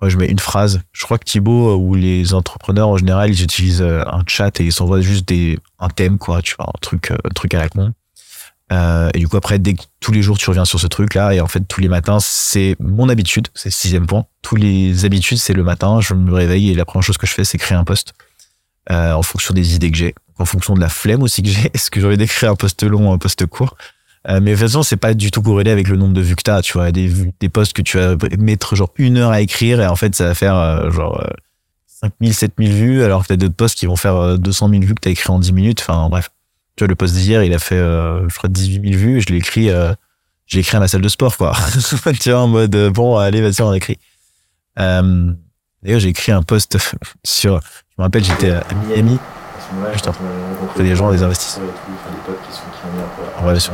Moi, 0.01 0.10
je 0.10 0.18
mets 0.18 0.27
une 0.27 0.39
phrase. 0.39 0.81
Je 0.94 1.04
crois 1.04 1.18
que 1.18 1.25
Thibaut, 1.25 1.71
euh, 1.71 1.75
ou 1.75 1.95
les 1.95 2.33
entrepreneurs 2.33 2.88
en 2.88 2.98
général, 2.98 3.31
ils 3.31 3.44
utilisent 3.44 3.81
euh, 3.81 4.04
un 4.07 4.24
chat 4.25 4.60
et 4.62 4.66
ils 4.66 4.71
s'envoient 4.71 5.01
juste 5.01 5.27
des, 5.27 5.60
un 5.77 5.89
thème, 5.89 6.18
quoi, 6.18 6.42
tu 6.42 6.56
vois, 6.57 6.69
un 6.69 6.80
truc, 6.80 7.12
euh, 7.12 7.18
un 7.25 7.30
truc 7.30 7.54
à 7.54 7.60
la 7.60 7.69
con. 7.69 7.92
Euh, 8.71 9.10
et 9.13 9.19
du 9.19 9.27
coup, 9.27 9.38
après, 9.38 9.60
dès 9.60 9.74
que 9.74 9.83
tous 10.00 10.12
les 10.12 10.21
jours, 10.21 10.38
tu 10.38 10.50
reviens 10.50 10.66
sur 10.66 10.80
ce 10.80 10.88
truc-là, 10.88 11.33
et 11.33 11.42
en 11.42 11.48
fait, 11.48 11.62
tous 11.62 11.81
les 11.81 11.88
matins, 11.88 12.18
c'est 12.21 12.75
mon 12.80 13.10
habitude, 13.10 13.48
c'est 13.56 13.69
le 13.69 13.74
sixième 13.74 14.06
point. 14.06 14.25
Tous 14.42 14.56
les 14.56 15.06
habitudes, 15.06 15.39
c'est 15.39 15.54
le 15.54 15.63
matin, 15.63 16.01
je 16.01 16.13
me 16.13 16.33
réveille 16.33 16.69
et 16.69 16.75
la 16.75 16.86
première 16.86 17.04
chose 17.04 17.18
que 17.18 17.27
je 17.27 17.33
fais, 17.33 17.44
c'est 17.44 17.57
créer 17.57 17.77
un 17.77 17.83
post 17.83 18.13
euh, 18.92 19.13
en 19.13 19.24
fonction 19.24 19.54
des 19.54 19.75
idées 19.75 19.92
que 19.92 19.98
j'ai, 19.98 20.16
en 20.38 20.45
fonction 20.45 20.74
de 20.75 20.80
la 20.80 20.89
flemme 20.89 21.24
aussi 21.24 21.42
que 21.42 21.50
j'ai. 21.50 21.69
Est-ce 21.74 21.89
que 21.89 22.00
j'ai 22.00 22.07
envie 22.07 22.18
d'écrire 22.18 22.51
un 22.51 22.56
post 22.56 22.83
long 22.83 23.10
ou 23.10 23.13
un 23.13 23.18
post 23.18 23.45
court? 23.45 23.75
Euh, 24.27 24.39
Mais 24.42 24.51
de 24.51 24.56
toute 24.56 24.68
façon, 24.68 24.83
c'est 24.83 24.98
pas 24.98 25.13
du 25.13 25.31
tout 25.31 25.42
corrélé 25.42 25.71
avec 25.71 25.88
le 25.88 25.95
nombre 25.95 26.13
de 26.13 26.21
vues 26.21 26.36
que 26.36 26.44
t'as. 26.44 26.62
Tu 26.62 26.74
vois, 26.74 26.92
des, 26.92 27.12
des 27.39 27.50
posts 27.50 27.74
que 27.74 27.81
tu 27.81 27.98
vas 27.98 28.16
mettre 28.38 28.75
genre 28.75 28.92
une 28.98 29.18
heure 29.18 29.31
à 29.31 29.42
écrire 29.42 29.81
et 29.81 29.88
en 29.88 29.95
fait, 29.95 30.16
ça 30.16 30.25
va 30.25 30.36
faire 30.36 30.56
euh, 30.56 30.92
genre 30.92 31.21
euh, 31.21 31.30
5000, 32.01 32.33
7000 32.33 32.74
vues, 32.74 33.04
alors 33.04 33.24
que 33.24 33.27
t'as 33.30 33.36
d'autres 33.36 33.56
posts 33.56 33.77
qui 33.77 33.86
vont 33.86 33.95
faire 33.95 34.16
euh, 34.16 34.38
200 34.38 34.69
000 34.69 34.81
vues 34.81 34.95
que 34.95 35.01
t'as 35.01 35.10
écrit 35.10 35.31
en 35.31 35.39
10 35.39 35.54
minutes. 35.54 35.81
Enfin, 35.81 36.07
bref. 36.10 36.30
Le 36.87 36.95
post 36.95 37.13
d'hier, 37.13 37.43
il 37.43 37.53
a 37.53 37.59
fait, 37.59 37.75
euh, 37.75 38.27
je 38.29 38.35
crois, 38.35 38.49
18 38.49 38.89
000 38.89 38.99
vues 38.99 39.21
je 39.21 39.27
l'ai 39.29 39.37
écrit, 39.37 39.69
euh, 39.69 39.93
j'ai 40.45 40.59
écrit 40.59 40.77
à 40.77 40.79
ma 40.79 40.87
salle 40.87 41.01
de 41.01 41.09
sport, 41.09 41.35
quoi. 41.35 41.53
tu 42.19 42.31
vois, 42.31 42.39
en 42.39 42.47
mode, 42.47 42.75
euh, 42.75 42.89
bon, 42.89 43.17
allez, 43.17 43.41
vas-y, 43.41 43.61
on 43.61 43.73
écrit. 43.73 43.97
D'ailleurs, 44.77 45.99
j'ai 45.99 46.09
écrit 46.09 46.31
un 46.31 46.43
post 46.43 46.77
sur, 47.25 47.59
je 47.61 47.93
me 47.97 48.03
rappelle, 48.03 48.23
j'étais 48.23 48.51
à 48.51 48.63
Miami. 48.87 49.19
Rencontrer 49.71 50.83
des 50.83 50.95
gens, 50.95 51.11
des 51.11 51.21
investisseurs 51.21 51.63
mis 51.63 53.01
un 53.01 53.03
peu 53.15 53.39
en 53.39 53.47
relation. 53.47 53.73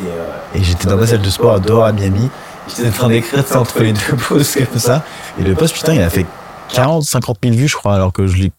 Et, 0.00 0.58
et 0.58 0.62
j'étais 0.62 0.86
dans 0.86 0.98
ma 0.98 1.06
salle 1.06 1.22
de 1.22 1.30
sport 1.30 1.58
dehors 1.58 1.84
à 1.84 1.92
Miami. 1.92 2.28
J'étais 2.68 2.88
en 2.88 2.92
train 2.92 3.08
d'écrire 3.08 3.44
entre 3.56 3.80
les 3.80 3.92
deux 3.92 4.16
posts 4.28 4.66
comme 4.66 4.78
ça. 4.78 5.02
Et 5.38 5.42
le 5.42 5.54
post, 5.54 5.74
putain, 5.74 5.94
il 5.94 6.02
a 6.02 6.10
fait 6.10 6.26
40, 6.72 7.02
50 7.04 7.38
000 7.42 7.56
vues, 7.56 7.68
je 7.68 7.76
crois, 7.76 7.94
alors 7.94 8.12
que 8.12 8.26
je 8.26 8.36
l'ai, 8.36 8.52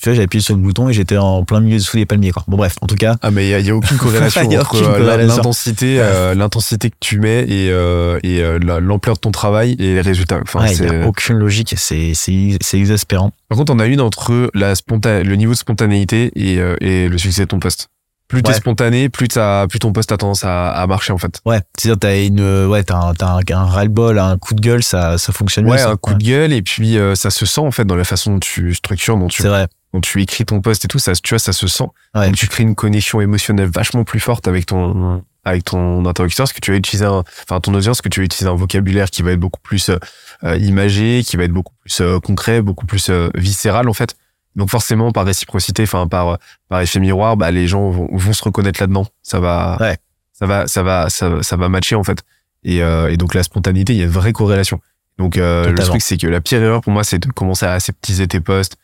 tu 0.00 0.08
vois, 0.08 0.14
j'ai 0.14 0.22
appuyé 0.22 0.42
sur 0.42 0.54
le 0.54 0.60
bouton 0.62 0.88
et 0.88 0.92
j'étais 0.92 1.16
en 1.16 1.44
plein 1.44 1.60
milieu 1.60 1.78
sous 1.78 1.96
les 1.96 2.06
palmiers, 2.06 2.30
quoi. 2.30 2.44
Bon, 2.48 2.56
bref, 2.56 2.74
en 2.80 2.86
tout 2.86 2.94
cas. 2.94 3.16
Ah, 3.22 3.30
mais 3.30 3.48
il 3.48 3.66
y 3.66 3.70
a, 3.70 3.74
aucune 3.76 3.96
corrélation 3.98 4.40
a 4.40 4.44
entre 4.60 4.74
aucune 4.76 4.86
euh, 5.04 5.16
l'intensité, 5.26 5.96
euh, 6.00 6.34
l'intensité 6.34 6.90
que 6.90 6.96
tu 7.00 7.20
mets 7.20 7.42
et, 7.42 7.70
euh, 7.70 8.18
et 8.22 8.40
la- 8.60 8.80
l'ampleur 8.80 9.16
de 9.16 9.20
ton 9.20 9.30
travail 9.30 9.72
et 9.78 9.94
les 9.94 10.00
résultats. 10.00 10.40
Enfin, 10.42 10.60
Ouais, 10.60 10.70
il 10.72 10.76
c'est- 10.76 10.88
n'y 10.90 11.02
a 11.02 11.06
aucune 11.06 11.36
logique, 11.36 11.74
c'est, 11.76 12.12
c'est, 12.14 12.56
c'est 12.60 12.78
exaspérant. 12.78 13.32
Par 13.48 13.58
contre, 13.58 13.72
on 13.74 13.78
a 13.78 13.86
une 13.86 14.00
entre 14.00 14.50
la 14.54 14.74
sponta- 14.74 15.22
le 15.22 15.36
niveau 15.36 15.52
de 15.52 15.58
spontanéité 15.58 16.30
et, 16.36 16.58
euh, 16.58 16.76
et 16.80 17.08
le 17.08 17.18
succès 17.18 17.42
de 17.42 17.48
ton 17.48 17.58
poste. 17.58 17.88
Plus 18.28 18.42
t'es 18.42 18.48
Ouais. 18.52 18.54
spontané, 18.54 19.08
plus, 19.10 19.28
t'as- 19.28 19.66
plus 19.66 19.78
ton 19.78 19.92
poste 19.92 20.10
a 20.10 20.16
tendance 20.16 20.42
à, 20.42 20.70
à 20.70 20.86
marcher 20.86 21.12
en 21.12 21.18
fait. 21.18 21.40
Ouais, 21.44 21.60
c'est-à-dire 21.76 21.98
t'as 22.00 22.18
une, 22.24 22.64
ouais, 22.66 22.82
t'as 22.82 22.96
un, 22.96 23.12
t'as 23.12 23.26
un, 23.34 23.40
un 23.58 23.64
ras-le-bol, 23.66 24.18
un 24.18 24.38
coup 24.38 24.54
de 24.54 24.60
gueule, 24.62 24.82
ça, 24.82 25.18
ça 25.18 25.32
fonctionne 25.34 25.66
mieux. 25.66 25.72
Ouais, 25.72 25.76
ça. 25.78 25.90
un 25.90 25.96
coup 25.96 26.14
de 26.14 26.24
gueule 26.24 26.54
et 26.54 26.62
puis 26.62 26.96
euh, 26.96 27.14
ça 27.14 27.28
se 27.28 27.44
sent 27.44 27.60
en 27.60 27.70
fait 27.70 27.84
dans 27.84 27.94
la 27.96 28.04
façon 28.04 28.32
dont 28.32 28.38
tu 28.40 28.72
structures, 28.74 29.18
dont 29.18 29.26
tu, 29.28 29.42
C'est 29.42 29.48
vrai. 29.48 29.66
Dont 29.92 30.00
tu 30.00 30.22
écris 30.22 30.44
ton 30.44 30.60
poste 30.60 30.84
et 30.84 30.88
tout. 30.88 30.98
Ça, 30.98 31.12
tu 31.14 31.30
vois, 31.34 31.38
ça 31.38 31.52
se 31.52 31.66
sent. 31.66 31.84
Ouais. 32.14 32.26
Donc 32.26 32.36
tu 32.36 32.46
crées 32.48 32.62
une 32.62 32.74
connexion 32.74 33.20
émotionnelle 33.20 33.68
vachement 33.68 34.04
plus 34.04 34.20
forte 34.20 34.48
avec 34.48 34.66
ton 34.66 35.22
avec 35.44 35.64
ton 35.64 36.06
interlocuteur, 36.06 36.44
parce 36.44 36.52
que 36.52 36.60
tu 36.60 36.70
vas 36.70 36.76
utiliser 36.76 37.04
un, 37.04 37.24
enfin 37.42 37.60
ton 37.60 37.74
audience, 37.74 38.00
que 38.00 38.08
tu 38.08 38.20
vas 38.20 38.24
utiliser 38.24 38.48
un 38.48 38.54
vocabulaire 38.54 39.10
qui 39.10 39.22
va 39.22 39.32
être 39.32 39.40
beaucoup 39.40 39.60
plus 39.60 39.90
euh, 39.90 40.56
imagé, 40.58 41.22
qui 41.26 41.36
va 41.36 41.42
être 41.44 41.52
beaucoup 41.52 41.74
plus 41.80 42.00
euh, 42.00 42.20
concret, 42.20 42.62
beaucoup 42.62 42.86
plus 42.86 43.10
euh, 43.10 43.28
viscéral 43.34 43.88
en 43.88 43.92
fait. 43.92 44.14
Donc 44.54 44.70
forcément 44.70 45.10
par 45.10 45.24
réciprocité, 45.24 45.82
enfin 45.82 46.06
par 46.06 46.38
par 46.68 46.80
effet 46.80 47.00
miroir, 47.00 47.36
bah 47.36 47.50
les 47.50 47.66
gens 47.66 47.90
vont, 47.90 48.08
vont 48.12 48.32
se 48.32 48.44
reconnaître 48.44 48.80
là-dedans. 48.80 49.06
Ça 49.22 49.40
va, 49.40 49.78
Ouais. 49.80 49.96
ça 50.32 50.46
va, 50.46 50.66
ça 50.68 50.82
va, 50.84 51.10
ça, 51.10 51.42
ça 51.42 51.56
va 51.56 51.68
matcher 51.68 51.96
en 51.96 52.04
fait. 52.04 52.22
Et, 52.62 52.80
euh, 52.82 53.10
et 53.10 53.16
donc 53.16 53.34
la 53.34 53.42
spontanéité, 53.42 53.94
il 53.94 53.98
y 53.98 54.02
a 54.02 54.04
une 54.04 54.10
vraie 54.10 54.32
corrélation. 54.32 54.80
Donc 55.18 55.38
euh, 55.38 55.70
le 55.72 55.82
truc 55.82 56.02
c'est 56.02 56.18
que 56.18 56.26
la 56.28 56.40
pire 56.40 56.62
erreur 56.62 56.82
pour 56.82 56.92
moi, 56.92 57.02
c'est 57.02 57.18
de 57.18 57.26
commencer 57.32 57.66
à 57.66 57.72
aseptiser 57.72 58.28
tes 58.28 58.40
posts, 58.40 58.76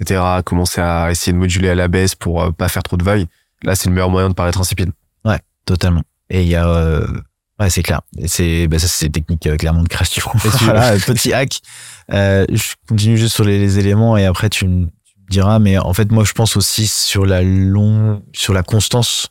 etc. 0.00 0.22
Commencer 0.44 0.80
à 0.80 1.10
essayer 1.10 1.32
de 1.32 1.38
moduler 1.38 1.68
à 1.70 1.74
la 1.74 1.88
baisse 1.88 2.14
pour 2.14 2.42
euh, 2.42 2.50
pas 2.50 2.68
faire 2.68 2.82
trop 2.82 2.96
de 2.96 3.04
vagues. 3.04 3.26
Là, 3.62 3.74
c'est 3.74 3.88
le 3.88 3.94
meilleur 3.94 4.10
moyen 4.10 4.28
de 4.28 4.34
paraître 4.34 4.60
insipide. 4.60 4.90
Totalement. 5.64 6.02
Et 6.30 6.42
il 6.42 6.48
y 6.48 6.54
a, 6.54 6.68
euh, 6.68 7.04
ouais, 7.58 7.70
c'est 7.70 7.82
clair. 7.82 8.00
C'est, 8.26 8.68
bah, 8.68 8.78
ça, 8.78 8.86
c'est 8.86 9.08
technique, 9.08 9.44
euh, 9.48 9.56
clairement, 9.56 9.82
de 9.82 9.88
création. 9.88 10.30
tu- 10.40 10.48
voilà, 10.64 10.92
petit 10.92 11.32
hack. 11.32 11.58
Euh, 12.12 12.44
je 12.52 12.74
continue 12.88 13.16
juste 13.16 13.34
sur 13.34 13.42
les, 13.44 13.58
les 13.58 13.78
éléments 13.80 14.16
et 14.16 14.26
après, 14.26 14.48
tu, 14.48 14.66
me 14.68 14.86
tu 15.04 15.14
me 15.18 15.28
diras, 15.28 15.58
mais 15.58 15.76
en 15.78 15.92
fait, 15.92 16.12
moi, 16.12 16.22
je 16.22 16.32
pense 16.34 16.56
aussi 16.56 16.86
sur 16.86 17.26
la 17.26 17.42
long, 17.42 18.22
sur 18.32 18.52
la 18.54 18.62
constance. 18.62 19.28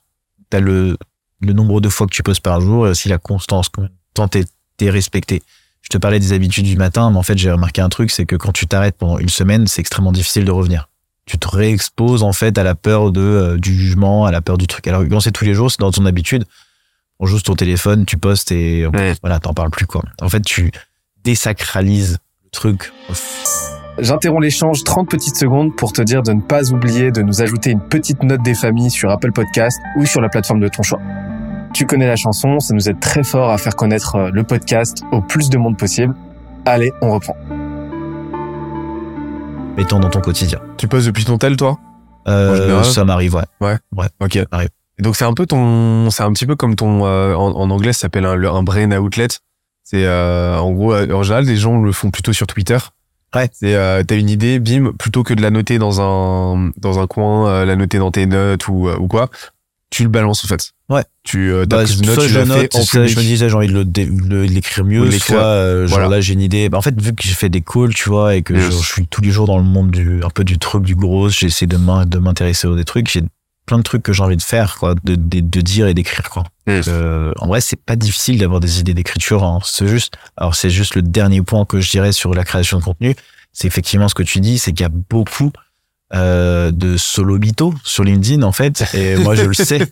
T'as 0.49 0.59
le, 0.59 0.97
le 1.39 1.53
nombre 1.53 1.79
de 1.79 1.87
fois 1.87 2.05
que 2.05 2.13
tu 2.13 2.21
poses 2.21 2.41
par 2.41 2.59
jour 2.59 2.85
et 2.85 2.89
aussi 2.89 3.07
la 3.07 3.17
constance. 3.17 3.69
Combien 3.69 3.89
de 3.89 3.95
temps 4.13 4.27
t'es 4.27 4.89
respecté. 4.89 5.41
Je 5.85 5.89
te 5.89 5.97
parlais 5.99 6.19
des 6.19 6.33
habitudes 6.33 6.65
du 6.65 6.77
matin, 6.77 7.11
mais 7.11 7.17
en 7.17 7.21
fait, 7.23 7.37
j'ai 7.37 7.51
remarqué 7.51 7.79
un 7.81 7.89
truc, 7.89 8.09
c'est 8.09 8.25
que 8.25 8.35
quand 8.35 8.51
tu 8.51 8.65
t'arrêtes 8.65 8.97
pendant 8.97 9.19
une 9.19 9.29
semaine, 9.29 9.67
c'est 9.67 9.81
extrêmement 9.81 10.11
difficile 10.11 10.43
de 10.43 10.51
revenir. 10.51 10.89
Tu 11.27 11.37
te 11.37 11.47
réexposes, 11.47 12.23
en 12.23 12.33
fait, 12.33 12.57
à 12.57 12.63
la 12.63 12.73
peur 12.75 13.11
de, 13.11 13.21
euh, 13.21 13.57
du 13.57 13.73
jugement, 13.75 14.25
à 14.25 14.31
la 14.31 14.41
peur 14.41 14.57
du 14.57 14.65
truc. 14.67 14.87
Alors, 14.87 15.03
quand 15.07 15.19
c'est 15.19 15.31
tous 15.31 15.45
les 15.45 15.53
jours, 15.53 15.69
c'est 15.71 15.79
dans 15.79 15.91
ton 15.91 16.05
habitude. 16.05 16.43
On 17.19 17.27
joue 17.27 17.37
sur 17.37 17.43
ton 17.43 17.55
téléphone, 17.55 18.05
tu 18.05 18.17
postes 18.17 18.51
et 18.51 18.85
Ouais. 18.87 19.13
voilà, 19.21 19.39
t'en 19.39 19.53
parles 19.53 19.69
plus, 19.69 19.85
quoi. 19.85 20.01
En 20.21 20.29
fait, 20.29 20.41
tu 20.41 20.71
désacralises 21.23 22.17
le 22.43 22.49
truc. 22.49 22.91
J'interromps 23.99 24.41
l'échange 24.43 24.83
30 24.83 25.09
petites 25.09 25.37
secondes 25.37 25.75
pour 25.75 25.93
te 25.93 26.01
dire 26.01 26.21
de 26.21 26.33
ne 26.33 26.41
pas 26.41 26.71
oublier 26.73 27.11
de 27.11 27.21
nous 27.21 27.41
ajouter 27.41 27.69
une 27.71 27.79
petite 27.81 28.21
note 28.23 28.43
des 28.43 28.53
familles 28.53 28.91
sur 28.91 29.09
Apple 29.09 29.31
Podcast 29.31 29.79
ou 29.97 30.05
sur 30.05 30.19
la 30.21 30.29
plateforme 30.29 30.59
de 30.59 30.67
ton 30.67 30.83
choix. 30.83 30.99
Tu 31.75 31.85
connais 31.85 32.07
la 32.07 32.15
chanson, 32.15 32.61
ça 32.61 32.73
nous 32.73 32.87
aide 32.87 33.01
très 33.01 33.25
fort 33.25 33.49
à 33.49 33.57
faire 33.57 33.75
connaître 33.75 34.15
euh, 34.15 34.29
le 34.31 34.45
podcast 34.45 35.03
au 35.11 35.19
plus 35.19 35.49
de 35.49 35.57
monde 35.57 35.77
possible. 35.77 36.15
Allez, 36.65 36.93
on 37.01 37.11
reprend. 37.11 37.35
Mettons 39.75 39.99
dans 39.99 40.09
ton 40.09 40.21
quotidien. 40.21 40.61
Tu 40.77 40.87
poses 40.87 41.05
depuis 41.05 41.25
ton 41.25 41.37
tel, 41.37 41.57
toi? 41.57 41.77
Euh, 42.29 42.81
ça 42.83 43.03
m'arrive, 43.03 43.35
ouais. 43.59 43.75
Ok. 44.21 44.39
Arrive. 44.51 44.69
Et 44.97 45.01
donc 45.01 45.17
c'est 45.17 45.25
un 45.25 45.33
peu 45.33 45.45
ton, 45.45 46.09
c'est 46.11 46.23
un 46.23 46.31
petit 46.31 46.45
peu 46.45 46.55
comme 46.55 46.77
ton, 46.77 47.05
euh, 47.05 47.35
en, 47.35 47.51
en 47.51 47.69
anglais, 47.69 47.91
ça 47.91 47.99
s'appelle 47.99 48.25
un, 48.25 48.63
brain 48.63 48.89
outlet. 48.93 49.27
C'est 49.83 50.05
euh, 50.05 50.57
en 50.57 50.71
gros, 50.71 50.95
en 50.95 51.23
général, 51.23 51.43
les 51.43 51.57
gens 51.57 51.81
le 51.81 51.91
font 51.91 52.09
plutôt 52.09 52.31
sur 52.31 52.47
Twitter. 52.47 52.77
Ouais. 53.35 53.49
C'est 53.51 53.75
euh, 53.75 54.03
t'as 54.03 54.17
une 54.17 54.29
idée, 54.29 54.59
bim, 54.59 54.93
plutôt 54.97 55.23
que 55.23 55.33
de 55.33 55.41
la 55.41 55.51
noter 55.51 55.77
dans 55.77 55.99
un 55.99 56.71
dans 56.77 56.99
un 56.99 57.07
coin, 57.07 57.49
euh, 57.49 57.65
la 57.65 57.75
noter 57.75 57.97
dans 57.97 58.11
tes 58.11 58.25
notes 58.25 58.67
ou 58.67 58.87
euh, 58.87 58.97
ou 58.97 59.07
quoi. 59.07 59.29
Tu 59.95 60.03
le 60.03 60.09
balances 60.09 60.43
en 60.43 60.47
fait. 60.47 60.71
Ouais. 60.89 61.03
Tu 61.23 61.51
euh, 61.51 61.65
Bah, 61.65 61.85
soit 61.87 62.23
tu 62.23 62.29
je 62.29 62.37
l'as 62.39 62.45
note, 62.45 62.57
fait 62.59 62.75
en 62.75 62.81
soit 62.83 63.05
je 63.07 63.15
me 63.17 63.21
disais 63.21 63.49
j'ai 63.49 63.55
envie 63.55 63.67
de 63.67 63.73
le 63.73 63.85
dé- 63.85 64.05
de 64.05 64.41
l'écrire 64.41 64.83
mieux, 64.85 65.09
soit 65.11 65.37
euh, 65.37 65.87
genre 65.87 65.99
Voilà. 65.99 66.15
là 66.17 66.21
j'ai 66.21 66.33
une 66.33 66.41
idée. 66.41 66.69
Bah, 66.69 66.77
en 66.77 66.81
fait 66.81 66.99
vu 67.01 67.13
que 67.13 67.23
j'ai 67.23 67.33
fait 67.33 67.49
des 67.49 67.61
calls, 67.61 67.93
tu 67.93 68.09
vois, 68.09 68.35
et 68.35 68.41
que 68.43 68.53
Yes. 68.53 68.65
je, 68.65 68.71
je 68.71 68.85
suis 68.85 69.07
tous 69.07 69.21
les 69.21 69.31
jours 69.31 69.47
dans 69.47 69.57
le 69.57 69.63
monde 69.63 69.91
du 69.91 70.21
un 70.23 70.29
peu 70.29 70.43
du 70.43 70.57
truc 70.59 70.83
du 70.83 70.95
gros, 70.95 71.29
j'essaie 71.29 71.65
de 71.67 71.77
m'in- 71.77 72.05
de 72.05 72.17
m'intéresser 72.19 72.67
aux 72.67 72.75
des 72.75 72.85
trucs, 72.85 73.09
j'ai 73.09 73.23
plein 73.65 73.77
de 73.77 73.83
trucs 73.83 74.03
que 74.03 74.13
j'ai 74.13 74.21
envie 74.21 74.37
de 74.37 74.43
faire, 74.43 74.75
quoi, 74.77 74.93
de, 75.03 75.15
de, 75.15 75.39
de 75.39 75.61
dire 75.61 75.87
et 75.87 75.95
d'écrire, 75.95 76.29
quoi. 76.29 76.43
Yes. 76.67 76.85
Euh, 76.87 77.31
en 77.39 77.47
vrai, 77.47 77.61
c'est 77.61 77.79
pas 77.81 77.95
difficile 77.95 78.37
d'avoir 78.37 78.59
des 78.59 78.79
idées 78.79 78.93
d'écriture. 78.93 79.43
hein. 79.43 79.59
C'est 79.63 79.87
juste, 79.87 80.13
alors 80.37 80.53
c'est 80.55 80.69
juste 80.69 80.93
le 80.95 81.01
dernier 81.01 81.41
point 81.41 81.65
que 81.65 81.79
je 81.79 81.89
dirais 81.89 82.11
sur 82.11 82.33
la 82.35 82.43
création 82.43 82.77
de 82.77 82.83
contenu. 82.83 83.15
C'est 83.53 83.67
effectivement 83.67 84.07
ce 84.09 84.13
que 84.13 84.21
tu 84.23 84.39
dis, 84.39 84.59
c'est 84.59 84.71
qu'il 84.71 84.81
y 84.81 84.85
a 84.85 84.89
beaucoup 84.89 85.49
euh, 86.13 86.69
de 86.69 86.97
solo 86.97 87.39
mythos 87.39 87.73
sur 87.83 88.03
LinkedIn 88.03 88.43
en 88.43 88.51
fait. 88.51 88.85
Et 88.93 89.15
moi, 89.23 89.35
je 89.35 89.43
le 89.43 89.53
sais 89.53 89.89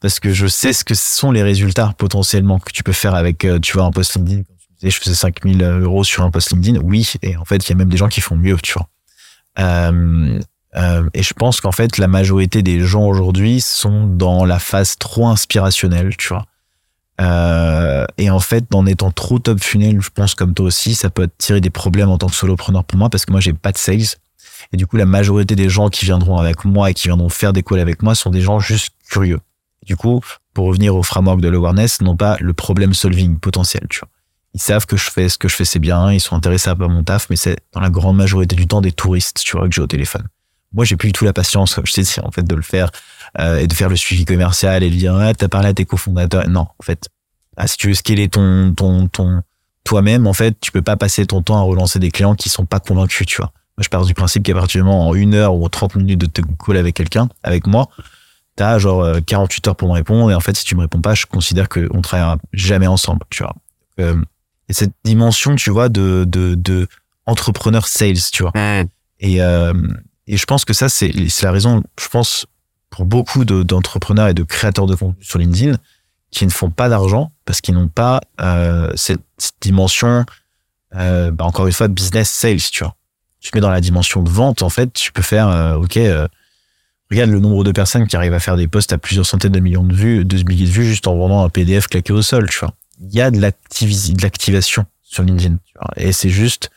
parce 0.00 0.20
que 0.20 0.32
je 0.32 0.46
sais 0.46 0.72
ce 0.72 0.84
que 0.84 0.94
sont 0.94 1.32
les 1.32 1.42
résultats 1.42 1.92
potentiellement 1.98 2.58
que 2.58 2.72
tu 2.72 2.82
peux 2.82 2.92
faire 2.92 3.14
avec, 3.14 3.44
euh, 3.44 3.58
tu 3.58 3.72
vois, 3.72 3.84
un 3.84 3.90
post 3.90 4.14
LinkedIn. 4.14 4.42
Je 4.82 4.90
faisais 4.90 5.14
5000 5.14 5.62
euros 5.62 6.04
sur 6.04 6.22
un 6.22 6.30
post 6.30 6.52
LinkedIn. 6.52 6.80
Oui, 6.84 7.14
et 7.22 7.36
en 7.36 7.44
fait, 7.44 7.66
il 7.66 7.70
y 7.70 7.72
a 7.72 7.76
même 7.76 7.88
des 7.88 7.96
gens 7.96 8.08
qui 8.08 8.20
font 8.20 8.36
mieux, 8.36 8.56
tu 8.62 8.74
vois. 8.74 8.88
Euh, 9.58 10.38
euh, 10.76 11.08
et 11.14 11.22
je 11.22 11.32
pense 11.32 11.60
qu'en 11.60 11.72
fait, 11.72 11.98
la 11.98 12.06
majorité 12.06 12.62
des 12.62 12.80
gens 12.80 13.06
aujourd'hui 13.06 13.60
sont 13.60 14.06
dans 14.06 14.44
la 14.44 14.58
phase 14.58 14.96
trop 14.98 15.26
inspirationnelle, 15.26 16.16
tu 16.16 16.28
vois. 16.28 16.44
Et 18.18 18.30
en 18.30 18.40
fait, 18.40 18.72
en 18.74 18.86
étant 18.86 19.10
trop 19.10 19.38
top 19.38 19.58
funnel, 19.60 20.00
je 20.00 20.10
pense 20.10 20.34
comme 20.34 20.52
toi 20.54 20.66
aussi, 20.66 20.94
ça 20.94 21.10
peut 21.10 21.28
tirer 21.38 21.62
des 21.62 21.70
problèmes 21.70 22.10
en 22.10 22.18
tant 22.18 22.28
que 22.28 22.36
solopreneur 22.36 22.84
pour 22.84 22.98
moi 22.98 23.08
parce 23.08 23.24
que 23.24 23.32
moi, 23.32 23.40
j'ai 23.40 23.54
pas 23.54 23.72
de 23.72 23.78
sales. 23.78 24.16
Et 24.72 24.76
du 24.76 24.86
coup, 24.86 24.96
la 24.96 25.06
majorité 25.06 25.56
des 25.56 25.68
gens 25.68 25.88
qui 25.88 26.04
viendront 26.04 26.38
avec 26.38 26.64
moi 26.64 26.90
et 26.90 26.94
qui 26.94 27.08
viendront 27.08 27.28
faire 27.28 27.52
des 27.52 27.62
calls 27.62 27.80
avec 27.80 28.02
moi 28.02 28.14
sont 28.14 28.30
des 28.30 28.40
gens 28.40 28.58
juste 28.60 28.90
curieux. 29.08 29.40
Du 29.84 29.96
coup, 29.96 30.20
pour 30.52 30.66
revenir 30.66 30.96
au 30.96 31.02
framework 31.02 31.40
de 31.40 31.48
l'awareness, 31.48 32.00
non 32.00 32.16
pas 32.16 32.36
le 32.40 32.52
problem 32.52 32.94
solving 32.94 33.38
potentiel, 33.38 33.86
tu 33.88 34.00
vois. 34.00 34.08
Ils 34.54 34.60
savent 34.60 34.86
que 34.86 34.96
je 34.96 35.10
fais 35.10 35.28
ce 35.28 35.36
que 35.36 35.48
je 35.48 35.54
fais, 35.54 35.66
c'est 35.66 35.78
bien, 35.78 36.12
ils 36.12 36.20
sont 36.20 36.34
intéressés 36.34 36.74
par 36.74 36.88
mon 36.88 37.04
taf, 37.04 37.28
mais 37.28 37.36
c'est 37.36 37.58
dans 37.72 37.80
la 37.80 37.90
grande 37.90 38.16
majorité 38.16 38.56
du 38.56 38.66
temps 38.66 38.80
des 38.80 38.90
touristes, 38.90 39.42
tu 39.44 39.56
vois, 39.56 39.68
que 39.68 39.74
j'ai 39.74 39.82
au 39.82 39.86
téléphone. 39.86 40.26
Moi, 40.72 40.84
j'ai 40.84 40.96
plus 40.96 41.08
du 41.08 41.12
tout 41.12 41.24
la 41.24 41.32
patience, 41.32 41.74
comme 41.74 41.86
je 41.86 41.92
t'ai 41.92 42.02
dit, 42.02 42.16
en 42.22 42.30
fait, 42.30 42.42
de 42.42 42.54
le 42.54 42.62
faire 42.62 42.90
euh, 43.38 43.58
et 43.58 43.66
de 43.66 43.72
faire 43.74 43.88
le 43.88 43.96
suivi 43.96 44.24
commercial 44.24 44.82
et 44.82 44.90
de 44.90 44.94
dire, 44.94 45.14
ah, 45.14 45.34
t'as 45.34 45.48
parlé 45.48 45.68
à 45.68 45.74
tes 45.74 45.84
cofondateurs. 45.84 46.48
Non, 46.48 46.66
en 46.78 46.82
fait, 46.82 47.08
ah, 47.56 47.66
si 47.66 47.76
tu 47.76 47.88
veux 47.88 47.94
scaler 47.94 48.28
ton, 48.28 48.72
ton, 48.74 49.08
ton, 49.08 49.42
toi-même, 49.84 50.26
en 50.26 50.32
fait, 50.32 50.58
tu 50.60 50.72
peux 50.72 50.82
pas 50.82 50.96
passer 50.96 51.26
ton 51.26 51.42
temps 51.42 51.58
à 51.58 51.62
relancer 51.62 51.98
des 51.98 52.10
clients 52.10 52.34
qui 52.34 52.48
sont 52.48 52.66
pas 52.66 52.80
convaincus, 52.80 53.26
tu 53.26 53.36
vois. 53.36 53.52
Moi, 53.76 53.82
je 53.84 53.88
pars 53.88 54.04
du 54.04 54.14
principe 54.14 54.42
qu'à 54.42 54.54
partir 54.54 54.80
du 54.80 54.84
moment 54.86 55.08
en 55.08 55.14
une 55.14 55.34
heure 55.34 55.54
ou 55.54 55.68
30 55.68 55.96
minutes 55.96 56.20
de 56.20 56.26
te 56.26 56.40
call 56.64 56.76
avec 56.78 56.94
quelqu'un, 56.94 57.28
avec 57.42 57.66
moi, 57.66 57.88
t'as 58.56 58.78
genre 58.78 59.02
euh, 59.02 59.20
48 59.20 59.68
heures 59.68 59.76
pour 59.76 59.88
me 59.88 59.92
répondre. 59.94 60.30
Et 60.30 60.34
en 60.34 60.40
fait, 60.40 60.56
si 60.56 60.64
tu 60.64 60.74
me 60.76 60.80
réponds 60.80 61.00
pas, 61.02 61.14
je 61.14 61.26
considère 61.26 61.68
qu'on 61.68 62.00
travaillera 62.00 62.38
jamais 62.52 62.86
ensemble, 62.86 63.20
tu 63.30 63.42
vois. 63.42 63.54
Euh, 64.00 64.20
et 64.68 64.72
cette 64.72 64.92
dimension, 65.04 65.56
tu 65.56 65.70
vois, 65.70 65.88
de, 65.90 66.24
de, 66.26 66.54
de 66.54 66.88
entrepreneur 67.26 67.86
sales, 67.86 68.16
tu 68.32 68.42
vois. 68.42 68.52
Et, 69.20 69.42
euh, 69.42 69.72
et 70.26 70.36
je 70.36 70.44
pense 70.46 70.64
que 70.64 70.72
ça, 70.72 70.88
c'est 70.88 71.12
c'est 71.28 71.44
la 71.44 71.52
raison, 71.52 71.82
je 72.00 72.08
pense, 72.08 72.46
pour 72.90 73.04
beaucoup 73.04 73.44
de- 73.44 73.62
d'entrepreneurs 73.62 74.28
et 74.28 74.34
de 74.34 74.42
créateurs 74.42 74.86
de 74.86 74.94
contenu 74.94 75.22
sur 75.22 75.38
LinkedIn 75.38 75.76
qui 76.30 76.44
ne 76.46 76.50
font 76.50 76.70
pas 76.70 76.88
d'argent 76.88 77.30
parce 77.44 77.60
qu'ils 77.60 77.74
n'ont 77.74 77.88
pas 77.88 78.20
euh, 78.40 78.90
cette, 78.96 79.20
cette 79.38 79.54
dimension, 79.60 80.24
euh, 80.94 81.30
bah, 81.30 81.44
encore 81.44 81.66
une 81.66 81.72
fois, 81.72 81.88
business 81.88 82.30
sales, 82.30 82.60
tu 82.72 82.82
vois. 82.84 82.94
Tu 83.40 83.50
mets 83.54 83.60
dans 83.60 83.70
la 83.70 83.80
dimension 83.80 84.22
de 84.22 84.30
vente, 84.30 84.62
en 84.62 84.70
fait, 84.70 84.92
tu 84.92 85.12
peux 85.12 85.22
faire, 85.22 85.48
euh, 85.48 85.76
ok, 85.76 85.96
euh, 85.98 86.26
regarde 87.10 87.30
le 87.30 87.40
nombre 87.40 87.64
de 87.64 87.72
personnes 87.72 88.06
qui 88.06 88.16
arrivent 88.16 88.34
à 88.34 88.40
faire 88.40 88.56
des 88.56 88.68
posts 88.68 88.92
à 88.92 88.98
plusieurs 88.98 89.26
centaines 89.26 89.52
de 89.52 89.60
millions 89.60 89.84
de 89.84 89.94
vues, 89.94 90.24
de 90.24 90.36
milliers 90.48 90.66
de 90.66 90.70
vues 90.70 90.86
juste 90.86 91.06
en 91.06 91.16
vendant 91.16 91.44
un 91.44 91.48
PDF 91.48 91.86
claqué 91.86 92.12
au 92.12 92.22
sol, 92.22 92.48
tu 92.48 92.58
vois. 92.58 92.72
Il 93.00 93.14
y 93.14 93.20
a 93.20 93.30
de 93.30 93.36
de 93.36 94.22
l'activation 94.22 94.86
sur 95.02 95.22
LinkedIn, 95.22 95.56
tu 95.64 95.74
vois. 95.78 95.90
Et 95.96 96.12
c'est 96.12 96.30
juste, 96.30 96.70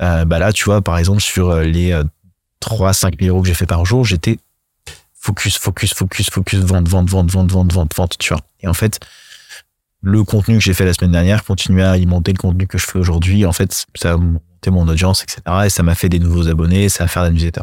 euh, 0.00 0.24
bah 0.24 0.38
là, 0.38 0.52
tu 0.52 0.64
vois, 0.64 0.82
par 0.82 0.98
exemple, 0.98 1.20
sur 1.20 1.56
les 1.56 1.92
euh, 1.92 2.04
3 2.60 2.92
5 2.92 3.18
000 3.20 3.34
euros 3.34 3.42
que 3.42 3.48
j'ai 3.48 3.54
fait 3.54 3.66
par 3.66 3.84
jour, 3.84 4.04
j'étais 4.04 4.38
focus, 5.14 5.58
focus, 5.58 5.94
focus, 5.94 6.30
focus, 6.30 6.60
vente, 6.60 6.88
vente, 6.88 7.08
vente, 7.08 7.30
vente, 7.30 7.52
vente, 7.52 7.72
vente, 7.72 7.96
vente, 7.96 8.18
tu 8.18 8.32
vois. 8.32 8.42
Et 8.60 8.68
en 8.68 8.74
fait, 8.74 9.00
le 10.02 10.24
contenu 10.24 10.58
que 10.58 10.64
j'ai 10.64 10.74
fait 10.74 10.84
la 10.84 10.94
semaine 10.94 11.12
dernière 11.12 11.44
continuait 11.44 11.84
à 11.84 11.92
alimenter 11.92 12.32
le 12.32 12.38
contenu 12.38 12.66
que 12.66 12.76
je 12.76 12.86
fais 12.86 12.98
aujourd'hui. 12.98 13.46
En 13.46 13.52
fait, 13.52 13.86
ça 13.94 14.16
mon 14.70 14.86
audience, 14.88 15.22
etc. 15.22 15.42
Et 15.66 15.70
ça 15.70 15.82
m'a 15.82 15.94
fait 15.94 16.08
des 16.08 16.18
nouveaux 16.18 16.48
abonnés, 16.48 16.88
ça 16.88 17.04
a 17.04 17.08
fait 17.08 17.22
des 17.24 17.30
newsletters. 17.30 17.62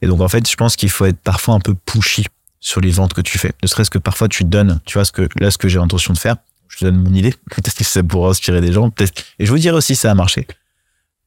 Et 0.00 0.06
donc, 0.06 0.20
en 0.20 0.28
fait, 0.28 0.48
je 0.48 0.56
pense 0.56 0.76
qu'il 0.76 0.90
faut 0.90 1.06
être 1.06 1.20
parfois 1.20 1.54
un 1.54 1.60
peu 1.60 1.74
pushy 1.74 2.26
sur 2.60 2.80
les 2.80 2.90
ventes 2.90 3.14
que 3.14 3.20
tu 3.20 3.38
fais. 3.38 3.52
Ne 3.62 3.68
serait-ce 3.68 3.90
que 3.90 3.98
parfois 3.98 4.28
tu 4.28 4.44
donnes, 4.44 4.80
tu 4.84 4.94
vois, 4.94 5.04
ce 5.04 5.12
que, 5.12 5.28
là, 5.36 5.50
ce 5.50 5.58
que 5.58 5.68
j'ai 5.68 5.78
l'intention 5.78 6.12
de 6.12 6.18
faire. 6.18 6.36
Je 6.68 6.78
te 6.78 6.84
donne 6.84 6.96
mon 6.96 7.12
idée. 7.12 7.32
Peut-être 7.50 7.74
que 7.74 7.84
ça 7.84 8.02
pourra 8.02 8.30
inspirer 8.30 8.60
des 8.60 8.72
gens. 8.72 8.90
Et 9.38 9.46
je 9.46 9.50
vous 9.50 9.58
dirai 9.58 9.76
aussi, 9.76 9.94
ça 9.94 10.10
a 10.10 10.14
marché. 10.14 10.46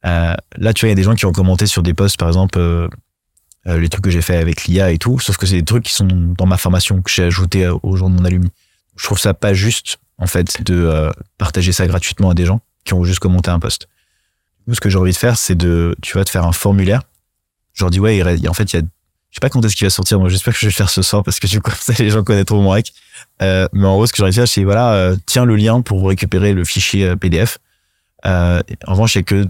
Euh, 0.05 0.35
là, 0.57 0.73
tu 0.73 0.81
vois, 0.81 0.89
il 0.89 0.91
y 0.91 0.93
a 0.93 0.95
des 0.95 1.03
gens 1.03 1.15
qui 1.15 1.25
ont 1.25 1.31
commenté 1.31 1.67
sur 1.67 1.83
des 1.83 1.93
posts, 1.93 2.17
par 2.17 2.27
exemple, 2.27 2.59
euh, 2.59 2.87
euh, 3.67 3.79
les 3.79 3.89
trucs 3.89 4.03
que 4.03 4.11
j'ai 4.11 4.21
fait 4.21 4.37
avec 4.37 4.65
l'IA 4.65 4.91
et 4.91 4.97
tout, 4.97 5.19
sauf 5.19 5.37
que 5.37 5.45
c'est 5.45 5.55
des 5.55 5.65
trucs 5.65 5.83
qui 5.83 5.93
sont 5.93 6.07
dans 6.07 6.45
ma 6.45 6.57
formation 6.57 7.01
que 7.01 7.11
j'ai 7.11 7.23
ajouté 7.23 7.67
aux 7.67 7.95
gens 7.95 8.09
de 8.09 8.15
mon 8.15 8.25
alumni. 8.25 8.51
Je 8.95 9.03
trouve 9.03 9.19
ça 9.19 9.33
pas 9.33 9.53
juste, 9.53 9.97
en 10.17 10.27
fait, 10.27 10.63
de 10.63 11.11
partager 11.37 11.71
ça 11.71 11.87
gratuitement 11.87 12.29
à 12.29 12.33
des 12.33 12.45
gens 12.45 12.61
qui 12.85 12.93
ont 12.93 13.03
juste 13.03 13.19
commenté 13.19 13.49
un 13.49 13.59
post. 13.59 13.87
Ce 14.71 14.79
que 14.79 14.89
j'ai 14.89 14.97
envie 14.97 15.11
de 15.11 15.17
faire, 15.17 15.37
c'est 15.37 15.55
de, 15.55 15.95
tu 16.01 16.17
vas 16.17 16.25
te 16.25 16.29
faire 16.29 16.45
un 16.45 16.51
formulaire. 16.51 17.03
Je 17.73 17.83
leur 17.83 17.91
dis, 17.91 17.99
ouais, 17.99 18.17
il 18.17 18.49
en 18.49 18.53
fait, 18.53 18.73
il 18.73 18.75
y 18.75 18.79
a, 18.79 18.81
je 18.81 19.35
sais 19.35 19.41
pas 19.41 19.49
quand 19.49 19.63
est-ce 19.65 19.75
qu'il 19.75 19.85
va 19.85 19.89
sortir. 19.89 20.17
Moi, 20.19 20.29
j'espère 20.29 20.53
que 20.53 20.59
je 20.59 20.65
vais 20.65 20.71
le 20.71 20.75
faire 20.75 20.89
ce 20.89 21.01
soir 21.01 21.21
parce 21.21 21.39
que 21.39 21.47
du 21.47 21.61
coup, 21.61 21.71
les 21.99 22.09
gens 22.09 22.23
connaîtront 22.23 22.61
mon 22.61 22.69
rec. 22.69 22.93
Euh, 23.41 23.67
mais 23.73 23.85
en 23.85 23.95
gros, 23.95 24.07
ce 24.07 24.13
que 24.13 24.17
j'ai 24.17 24.23
envie 24.23 24.31
de 24.31 24.35
faire, 24.35 24.47
c'est, 24.47 24.63
voilà, 24.63 24.93
euh, 24.93 25.17
tiens 25.25 25.45
le 25.45 25.55
lien 25.55 25.81
pour 25.81 26.07
récupérer 26.07 26.53
le 26.53 26.63
fichier 26.63 27.05
euh, 27.05 27.15
PDF. 27.15 27.57
Euh, 28.25 28.61
en 28.87 28.93
revanche, 28.93 29.15
il 29.15 29.17
y 29.17 29.21
a 29.21 29.23
que 29.23 29.45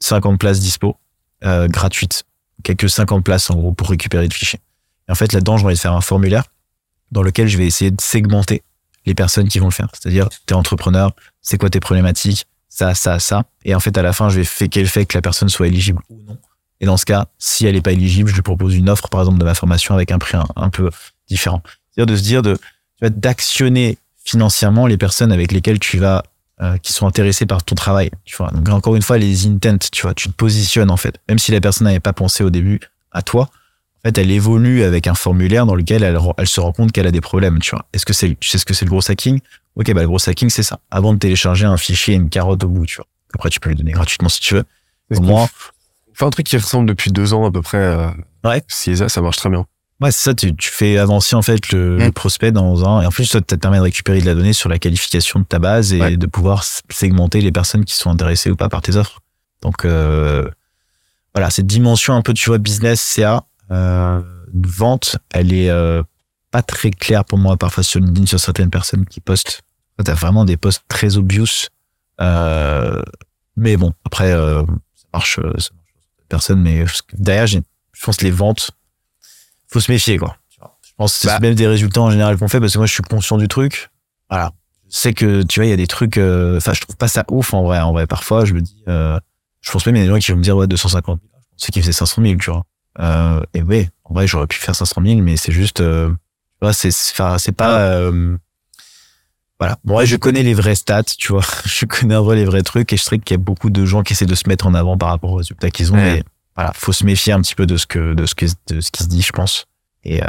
50 0.00 0.38
places 0.38 0.60
dispo, 0.60 0.96
gratuites. 1.42 2.24
Quelques 2.64 2.90
50 2.90 3.24
places, 3.24 3.48
en 3.50 3.54
gros, 3.54 3.72
pour 3.72 3.88
récupérer 3.88 4.26
le 4.26 4.34
fichier. 4.34 4.58
Et 5.08 5.12
en 5.12 5.14
fait, 5.14 5.32
là-dedans, 5.32 5.56
j'ai 5.56 5.64
envie 5.64 5.74
de 5.76 5.80
faire 5.80 5.94
un 5.94 6.00
formulaire 6.00 6.44
dans 7.12 7.22
lequel 7.22 7.46
je 7.46 7.56
vais 7.56 7.66
essayer 7.66 7.92
de 7.92 8.00
segmenter 8.00 8.62
les 9.06 9.14
personnes 9.14 9.48
qui 9.48 9.60
vont 9.60 9.66
le 9.66 9.72
faire. 9.72 9.88
C'est-à-dire, 9.92 10.28
t'es 10.46 10.54
entrepreneur, 10.54 11.14
c'est 11.40 11.58
quoi 11.58 11.70
tes 11.70 11.80
problématiques, 11.80 12.46
ça, 12.68 12.94
ça, 12.94 13.18
ça. 13.18 13.44
Et 13.64 13.74
en 13.74 13.80
fait, 13.80 13.96
à 13.98 14.02
la 14.02 14.12
fin, 14.12 14.28
je 14.28 14.38
vais 14.38 14.44
faire 14.44 14.68
quel 14.70 14.86
fait 14.86 15.06
que 15.06 15.16
la 15.16 15.22
personne 15.22 15.48
soit 15.48 15.66
éligible 15.66 16.00
ou 16.10 16.20
non. 16.26 16.38
Et 16.80 16.86
dans 16.86 16.96
ce 16.96 17.04
cas, 17.04 17.26
si 17.38 17.66
elle 17.66 17.74
n'est 17.74 17.82
pas 17.82 17.92
éligible, 17.92 18.28
je 18.28 18.34
lui 18.34 18.42
propose 18.42 18.74
une 18.74 18.88
offre, 18.88 19.08
par 19.08 19.20
exemple, 19.20 19.38
de 19.38 19.44
ma 19.44 19.54
formation 19.54 19.94
avec 19.94 20.12
un 20.12 20.18
prix 20.18 20.38
un, 20.54 20.70
peu 20.70 20.90
différent. 21.28 21.62
C'est-à-dire 21.90 22.14
de 22.14 22.16
se 22.16 22.22
dire 22.22 22.42
de, 22.42 22.58
d'actionner 23.02 23.98
financièrement 24.24 24.86
les 24.86 24.96
personnes 24.96 25.32
avec 25.32 25.50
lesquelles 25.50 25.80
tu 25.80 25.98
vas, 25.98 26.22
euh, 26.60 26.76
qui 26.78 26.92
sont 26.92 27.06
intéressées 27.06 27.46
par 27.46 27.64
ton 27.64 27.74
travail. 27.74 28.10
Tu 28.24 28.36
vois. 28.36 28.50
Donc, 28.50 28.68
encore 28.68 28.94
une 28.94 29.02
fois, 29.02 29.18
les 29.18 29.46
intents, 29.46 29.78
tu 29.90 30.02
vois, 30.02 30.14
tu 30.14 30.28
te 30.28 30.34
positionnes, 30.34 30.90
en 30.90 30.96
fait. 30.96 31.18
Même 31.28 31.38
si 31.38 31.50
la 31.50 31.60
personne 31.60 31.86
n'avait 31.86 32.00
pas 32.00 32.12
pensé 32.12 32.44
au 32.44 32.50
début 32.50 32.80
à 33.10 33.22
toi, 33.22 33.48
en 34.04 34.08
fait, 34.08 34.18
elle 34.18 34.30
évolue 34.30 34.82
avec 34.84 35.06
un 35.06 35.14
formulaire 35.14 35.66
dans 35.66 35.74
lequel 35.74 36.02
elle, 36.02 36.18
elle 36.36 36.46
se 36.46 36.60
rend 36.60 36.72
compte 36.72 36.92
qu'elle 36.92 37.06
a 37.06 37.10
des 37.10 37.20
problèmes, 37.20 37.58
tu 37.58 37.70
vois. 37.70 37.86
Est-ce 37.92 38.06
que 38.06 38.12
c'est, 38.12 38.36
tu 38.38 38.48
sais 38.48 38.58
ce 38.58 38.64
que 38.64 38.74
c'est 38.74 38.84
le 38.84 38.90
gros 38.90 39.08
hacking? 39.10 39.40
Ok, 39.76 39.92
bah, 39.92 40.02
le 40.02 40.06
gros 40.08 40.28
hacking, 40.28 40.50
c'est 40.50 40.62
ça. 40.62 40.78
Avant 40.90 41.12
de 41.14 41.18
télécharger 41.18 41.66
un 41.66 41.76
fichier 41.76 42.14
et 42.14 42.16
une 42.16 42.30
carotte 42.30 42.62
au 42.64 42.68
bout, 42.68 42.86
tu 42.86 42.96
vois. 42.96 43.06
Après, 43.34 43.50
tu 43.50 43.58
peux 43.60 43.70
le 43.70 43.74
donner 43.76 43.92
gratuitement 43.92 44.28
si 44.28 44.40
tu 44.40 44.54
veux. 44.54 44.64
Au 45.16 45.20
moins, 45.20 45.48
Fait 46.14 46.24
un 46.24 46.30
truc 46.30 46.46
qui 46.46 46.56
ressemble 46.56 46.88
depuis 46.88 47.10
deux 47.12 47.32
ans 47.34 47.44
à 47.46 47.50
peu 47.52 47.62
près. 47.62 47.78
Euh, 47.78 48.08
Ouais. 48.44 48.62
CISA, 48.68 49.08
ça 49.08 49.20
marche 49.20 49.36
très 49.36 49.50
bien. 49.50 49.66
Ouais, 50.00 50.12
c'est 50.12 50.22
ça, 50.24 50.34
tu, 50.34 50.54
tu 50.54 50.70
fais 50.70 50.96
avancer 50.96 51.34
en 51.34 51.42
fait 51.42 51.72
le, 51.72 51.96
Mm. 51.98 52.04
le 52.04 52.12
prospect 52.12 52.52
dans 52.52 52.88
un. 52.88 53.02
Et 53.02 53.06
en 53.06 53.10
plus, 53.10 53.24
ça 53.24 53.40
te 53.40 53.54
permet 53.56 53.78
de 53.78 53.82
récupérer 53.82 54.20
de 54.20 54.26
la 54.26 54.34
donnée 54.34 54.52
sur 54.52 54.68
la 54.68 54.78
qualification 54.78 55.40
de 55.40 55.44
ta 55.44 55.58
base 55.58 55.92
et 55.92 56.00
Ouais. 56.00 56.16
de 56.16 56.26
pouvoir 56.26 56.62
segmenter 56.88 57.40
les 57.40 57.50
personnes 57.52 57.84
qui 57.84 57.94
sont 57.96 58.10
intéressées 58.10 58.50
ou 58.50 58.56
pas 58.56 58.68
par 58.68 58.80
tes 58.80 58.94
offres. 58.96 59.20
Donc, 59.62 59.84
euh, 59.84 60.48
voilà, 61.34 61.50
cette 61.50 61.66
dimension 61.66 62.14
un 62.14 62.22
peu, 62.22 62.32
tu 62.32 62.48
vois, 62.48 62.58
business, 62.58 63.00
CA, 63.00 63.44
euh, 63.70 64.20
vente, 64.54 65.16
elle 65.32 65.52
est 65.52 65.70
euh, 65.70 66.02
pas 66.50 66.62
très 66.62 66.90
claire 66.90 67.24
pour 67.24 67.38
moi 67.38 67.56
parfois 67.56 67.82
sur 67.82 68.00
LinkedIn, 68.00 68.26
sur 68.26 68.40
certaines 68.40 68.70
personnes 68.70 69.04
qui 69.06 69.20
postent. 69.20 69.62
T'as 70.04 70.14
vraiment 70.14 70.44
des 70.44 70.56
posts 70.56 70.84
très 70.88 71.16
obvious. 71.16 71.66
Euh, 72.20 73.02
mais 73.56 73.76
bon, 73.76 73.92
après, 74.04 74.30
euh, 74.32 74.62
ça 74.94 75.06
marche, 75.12 75.38
euh, 75.40 75.52
ça 75.58 75.70
marche 75.74 75.92
personnes, 76.28 76.60
mais 76.62 76.84
derrière, 77.14 77.46
je 77.46 77.58
pense 78.04 78.18
que 78.18 78.24
les 78.24 78.30
ventes, 78.30 78.70
faut 79.66 79.80
se 79.80 79.90
méfier, 79.90 80.18
quoi. 80.18 80.36
Je 80.82 80.92
pense 80.96 81.12
que 81.14 81.18
c'est 81.20 81.26
Bah. 81.28 81.40
même 81.40 81.54
des 81.54 81.66
résultats 81.66 82.00
en 82.02 82.10
général 82.10 82.36
qu'on 82.38 82.48
fait 82.48 82.60
parce 82.60 82.72
que 82.72 82.78
moi, 82.78 82.86
je 82.86 82.92
suis 82.92 83.02
conscient 83.02 83.38
du 83.38 83.48
truc. 83.48 83.90
Voilà. 84.30 84.52
Je 84.90 84.96
sais 84.96 85.12
que, 85.14 85.42
tu 85.42 85.60
vois, 85.60 85.66
il 85.66 85.70
y 85.70 85.72
a 85.72 85.76
des 85.76 85.86
trucs, 85.86 86.16
euh, 86.16 86.56
enfin, 86.56 86.72
je 86.74 86.80
trouve 86.80 86.96
pas 86.96 87.08
ça 87.08 87.24
ouf, 87.30 87.52
en 87.54 87.62
vrai. 87.64 87.80
En 87.80 87.92
vrai, 87.92 88.06
parfois, 88.06 88.44
je 88.44 88.54
me 88.54 88.60
dis, 88.62 88.82
euh, 88.88 89.18
je 89.60 89.70
pense 89.70 89.84
même, 89.86 89.96
il 89.96 89.98
y 89.98 90.02
a 90.02 90.04
des 90.06 90.10
gens 90.12 90.18
qui 90.18 90.30
vont 90.32 90.38
me 90.38 90.42
dire, 90.42 90.56
ouais, 90.56 90.66
250 90.66 91.20
000. 91.20 91.30
Je 91.58 91.64
sais 91.64 91.72
qu'ils 91.72 91.82
faisaient 91.82 91.92
500 91.92 92.22
000, 92.22 92.36
tu 92.36 92.50
vois. 92.50 92.64
Euh, 92.98 93.40
et 93.54 93.62
ouais, 93.62 93.90
en 94.04 94.14
vrai, 94.14 94.26
j'aurais 94.26 94.46
pu 94.46 94.58
faire 94.58 94.74
500 94.74 95.02
000, 95.04 95.20
mais 95.20 95.36
c'est 95.36 95.52
juste, 95.52 95.80
euh, 95.80 96.08
tu 96.08 96.16
vois, 96.62 96.72
c'est, 96.72 97.52
pas, 97.52 97.80
euh, 97.80 98.36
voilà. 99.58 99.78
Bon, 99.84 99.96
ouais, 99.96 100.06
je 100.06 100.16
connais 100.16 100.42
les 100.42 100.54
vrais 100.54 100.74
stats, 100.74 101.04
tu 101.04 101.32
vois. 101.32 101.44
Je 101.64 101.86
connais 101.86 102.16
en 102.16 102.22
vrai 102.22 102.36
les 102.36 102.44
vrais 102.44 102.62
trucs 102.62 102.92
et 102.92 102.96
je 102.96 103.02
sais 103.02 103.18
qu'il 103.18 103.34
y 103.34 103.40
a 103.40 103.42
beaucoup 103.42 103.70
de 103.70 103.84
gens 103.84 104.02
qui 104.02 104.12
essaient 104.12 104.26
de 104.26 104.34
se 104.34 104.48
mettre 104.48 104.66
en 104.66 104.74
avant 104.74 104.96
par 104.96 105.10
rapport 105.10 105.32
aux 105.32 105.36
résultats 105.36 105.70
qu'ils 105.70 105.92
ont. 105.92 105.96
Ouais. 105.96 106.16
Mais 106.16 106.22
voilà, 106.56 106.72
faut 106.74 106.92
se 106.92 107.04
méfier 107.04 107.32
un 107.32 107.40
petit 107.40 107.54
peu 107.54 107.66
de 107.66 107.76
ce 107.76 107.86
que, 107.86 108.14
de 108.14 108.26
ce 108.26 108.34
que, 108.34 108.46
de 108.68 108.80
ce 108.80 108.90
qui 108.90 109.02
se 109.02 109.08
dit, 109.08 109.22
je 109.22 109.32
pense. 109.32 109.66
Et 110.04 110.20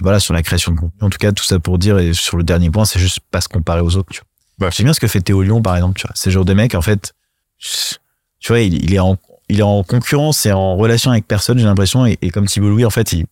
voilà, 0.00 0.20
sur 0.20 0.34
la 0.34 0.42
création 0.42 0.72
de 0.72 0.78
contenu, 0.78 0.98
en 1.00 1.08
tout 1.08 1.18
cas, 1.18 1.32
tout 1.32 1.44
ça 1.44 1.58
pour 1.58 1.78
dire, 1.78 1.98
et 1.98 2.12
sur 2.12 2.36
le 2.36 2.44
dernier 2.44 2.70
point, 2.70 2.84
c'est 2.84 2.98
juste 2.98 3.20
pas 3.30 3.40
se 3.40 3.48
comparer 3.48 3.80
aux 3.80 3.96
autres. 3.96 4.12
Tu 4.12 4.20
vois. 4.58 4.66
Ouais. 4.66 4.72
J'aime 4.72 4.84
bien 4.84 4.94
ce 4.94 5.00
que 5.00 5.08
fait 5.08 5.20
Théo 5.20 5.42
Lyon, 5.42 5.62
par 5.62 5.74
exemple. 5.74 5.98
Tu 5.98 6.06
vois. 6.06 6.12
C'est 6.14 6.30
le 6.30 6.34
genre 6.34 6.44
de 6.44 6.52
mec, 6.54 6.74
en 6.74 6.82
fait, 6.82 7.14
tu 7.58 8.48
vois, 8.48 8.60
il, 8.60 8.84
il 8.84 8.92
est 8.92 8.98
en, 8.98 9.16
il 9.52 9.60
est 9.60 9.64
en 9.64 9.82
concurrence 9.82 10.46
et 10.46 10.52
en 10.52 10.76
relation 10.76 11.10
avec 11.10 11.26
personne, 11.26 11.58
j'ai 11.58 11.64
l'impression. 11.64 12.06
Et, 12.06 12.16
comme 12.30 12.46
Thibault 12.46 12.70
Louis, 12.70 12.84
en 12.84 12.90
fait, 12.90 13.12
il, 13.12 13.26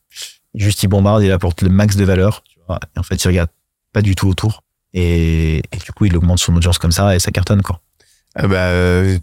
juste 0.55 0.83
il 0.83 0.89
bombarde, 0.89 1.23
il 1.23 1.33
apporte 1.33 1.63
le 1.63 1.69
max 1.69 1.97
de 1.97 2.05
valeur. 2.05 2.45
En 2.69 3.03
fait, 3.03 3.23
il 3.23 3.29
regarde 3.29 3.51
pas 3.93 4.03
du 4.03 4.15
tout 4.15 4.29
autour. 4.29 4.63
Et, 4.95 5.63
du 5.85 5.93
coup, 5.93 6.05
il 6.05 6.17
augmente 6.17 6.39
son 6.39 6.55
audience 6.55 6.79
comme 6.79 6.93
ça 6.93 7.15
et 7.15 7.19
ça 7.19 7.31
cartonne, 7.31 7.63
quoi. 7.63 7.81
Ah 8.37 8.47
bah, 8.47 8.67
euh, 8.67 9.19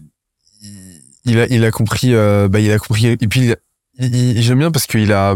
il 1.24 1.40
a, 1.40 1.46
il 1.46 1.64
a 1.64 1.70
compris, 1.70 2.14
euh, 2.14 2.48
bah, 2.48 2.60
il 2.60 2.70
a 2.70 2.78
compris. 2.78 3.06
Et 3.06 3.16
puis, 3.16 3.54
j'aime 3.98 4.58
bien 4.58 4.70
parce 4.70 4.86
qu'il 4.86 5.12
a, 5.12 5.34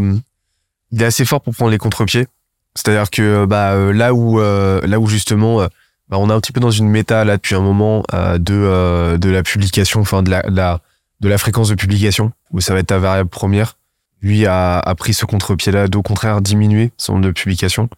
il 0.90 1.02
est 1.02 1.06
assez 1.06 1.24
fort 1.24 1.40
pour 1.40 1.54
prendre 1.54 1.70
les 1.70 1.78
contre-pieds. 1.78 2.26
C'est-à-dire 2.74 3.10
que, 3.10 3.44
bah, 3.44 3.92
là 3.92 4.14
où, 4.14 4.40
euh, 4.40 4.80
là 4.86 4.98
où 4.98 5.06
justement, 5.06 5.62
euh, 5.62 5.66
bah, 6.08 6.18
on 6.18 6.30
est 6.30 6.32
un 6.32 6.40
petit 6.40 6.52
peu 6.52 6.60
dans 6.60 6.70
une 6.70 6.88
méta 6.88 7.24
depuis 7.24 7.54
un 7.54 7.60
moment 7.60 8.02
euh, 8.14 8.38
de, 8.38 9.16
de 9.16 9.30
la 9.30 9.42
publication, 9.42 10.00
enfin 10.00 10.22
de 10.22 10.30
la, 10.30 10.80
de 11.22 11.28
la 11.28 11.38
fréquence 11.38 11.68
de 11.68 11.74
publication 11.74 12.32
où 12.50 12.60
ça 12.60 12.74
va 12.74 12.80
être 12.80 12.88
ta 12.88 12.98
variable 12.98 13.30
première. 13.30 13.78
Lui 14.20 14.46
a, 14.46 14.78
a 14.78 14.94
pris 14.94 15.14
ce 15.14 15.24
contre-pied-là, 15.24 15.88
d'au 15.88 16.02
contraire 16.02 16.40
diminuer 16.42 16.92
son 16.96 17.14
nombre 17.14 17.26
de 17.26 17.30
publications, 17.30 17.88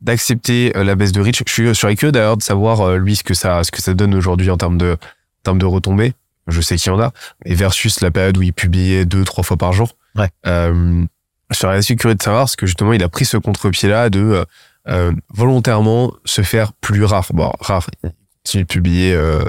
d'accepter 0.00 0.74
euh, 0.76 0.84
la 0.84 0.94
baisse 0.94 1.12
de 1.12 1.20
reach. 1.20 1.42
Je 1.46 1.52
suis, 1.52 1.74
sur 1.74 1.88
curieux 1.94 2.12
d'ailleurs 2.12 2.36
de 2.36 2.42
savoir 2.42 2.82
euh, 2.82 2.96
lui 2.96 3.16
ce 3.16 3.24
que 3.24 3.34
ça, 3.34 3.64
ce 3.64 3.72
que 3.72 3.82
ça 3.82 3.94
donne 3.94 4.14
aujourd'hui 4.14 4.50
en 4.50 4.56
termes 4.56 4.78
de, 4.78 4.92
en 4.92 5.42
termes 5.42 5.58
de 5.58 5.66
retombées. 5.66 6.14
Je 6.46 6.60
sais 6.60 6.76
qu'il 6.76 6.92
y 6.92 6.94
en 6.94 7.00
a. 7.00 7.12
Et 7.44 7.54
versus 7.54 8.00
la 8.00 8.10
période 8.10 8.36
où 8.36 8.42
il 8.42 8.52
publiait 8.52 9.04
deux, 9.04 9.24
trois 9.24 9.44
fois 9.44 9.56
par 9.56 9.72
jour. 9.72 9.96
Ouais. 10.14 10.28
Euh, 10.46 11.04
je 11.50 11.56
serais 11.56 11.76
assez 11.76 11.96
curieux 11.96 12.14
de 12.14 12.22
savoir 12.22 12.42
parce 12.42 12.56
que 12.56 12.66
justement, 12.66 12.92
il 12.92 13.02
a 13.02 13.08
pris 13.08 13.24
ce 13.24 13.36
contre-pied-là 13.36 14.10
de 14.10 14.44
euh, 14.88 15.12
volontairement 15.30 16.12
se 16.24 16.42
faire 16.42 16.72
plus 16.74 17.04
rare. 17.04 17.26
Bon, 17.32 17.50
rare. 17.60 17.86
Il 18.02 18.10
continue 18.44 18.62
de 18.64 18.68
publier 18.68 19.14
euh, 19.14 19.44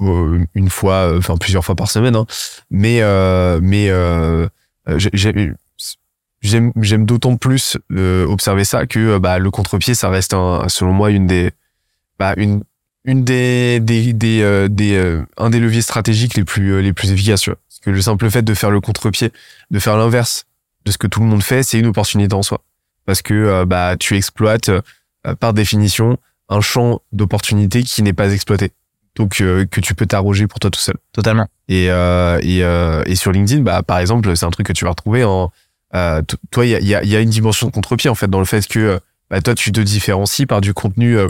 une 0.00 0.70
fois, 0.70 1.12
euh, 1.12 1.18
enfin 1.18 1.36
plusieurs 1.36 1.64
fois 1.64 1.74
par 1.74 1.90
semaine. 1.90 2.16
Hein. 2.16 2.26
Mais, 2.70 3.00
euh, 3.02 3.58
mais 3.62 3.88
euh, 3.90 4.48
j'ai- 4.96 5.10
j'ai- 5.12 5.52
j'aime 6.40 6.72
j'aime 6.80 7.04
d'autant 7.04 7.36
plus 7.36 7.76
euh, 7.92 8.24
observer 8.26 8.64
ça 8.64 8.86
que 8.86 8.98
euh, 8.98 9.18
bah, 9.18 9.38
le 9.38 9.50
contre-pied, 9.50 9.94
ça 9.94 10.08
reste 10.08 10.34
un, 10.34 10.68
selon 10.68 10.92
moi 10.92 11.10
une 11.10 11.26
des 11.26 11.50
bah, 12.18 12.34
une 12.36 12.62
une 13.04 13.24
des 13.24 13.80
des 13.80 14.12
des, 14.12 14.42
euh, 14.42 14.68
des 14.68 14.94
euh, 14.96 15.22
un 15.36 15.50
des 15.50 15.60
leviers 15.60 15.82
stratégiques 15.82 16.34
les 16.36 16.44
plus 16.44 16.72
euh, 16.74 16.80
les 16.80 16.92
plus 16.92 17.10
efficaces 17.10 17.44
parce 17.46 17.80
que 17.82 17.90
le 17.90 18.00
simple 18.02 18.28
fait 18.30 18.42
de 18.42 18.54
faire 18.54 18.70
le 18.70 18.80
contre-pied 18.80 19.32
de 19.70 19.78
faire 19.78 19.96
l'inverse 19.96 20.44
de 20.84 20.90
ce 20.92 20.98
que 20.98 21.06
tout 21.06 21.20
le 21.20 21.26
monde 21.26 21.42
fait 21.42 21.62
c'est 21.62 21.78
une 21.78 21.86
opportunité 21.86 22.34
en 22.34 22.42
soi 22.42 22.60
parce 23.06 23.22
que 23.22 23.34
euh, 23.34 23.64
bah 23.64 23.96
tu 23.98 24.16
exploites 24.16 24.68
euh, 24.68 24.80
par 25.40 25.54
définition 25.54 26.18
un 26.48 26.60
champ 26.60 27.00
d'opportunité 27.12 27.82
qui 27.82 28.02
n'est 28.02 28.12
pas 28.12 28.32
exploité 28.32 28.72
donc 29.18 29.40
euh, 29.40 29.66
que 29.66 29.80
tu 29.80 29.94
peux 29.94 30.06
t'arroger 30.06 30.46
pour 30.46 30.60
toi 30.60 30.70
tout 30.70 30.80
seul 30.80 30.94
Totalement. 31.12 31.46
et 31.68 31.90
euh, 31.90 32.38
et, 32.42 32.62
euh, 32.64 33.02
et 33.06 33.14
sur 33.16 33.32
LinkedIn 33.32 33.62
bah 33.62 33.82
par 33.82 33.98
exemple 33.98 34.34
c'est 34.36 34.46
un 34.46 34.50
truc 34.50 34.66
que 34.68 34.72
tu 34.72 34.84
vas 34.84 34.90
retrouver 34.90 35.24
en 35.24 35.50
euh, 35.94 36.22
toi 36.50 36.64
il 36.64 36.70
y 36.70 36.74
a, 36.74 36.80
y, 36.80 36.94
a, 36.94 37.04
y 37.04 37.16
a 37.16 37.20
une 37.20 37.30
dimension 37.30 37.66
de 37.66 37.72
contre-pied 37.72 38.08
en 38.10 38.14
fait 38.14 38.28
dans 38.28 38.38
le 38.38 38.44
fait 38.44 38.66
que 38.66 38.78
euh, 38.78 38.98
bah, 39.30 39.40
toi 39.42 39.54
tu 39.54 39.72
te 39.72 39.80
différencies 39.80 40.46
par 40.46 40.60
du 40.60 40.72
contenu 40.74 41.18
euh, 41.18 41.28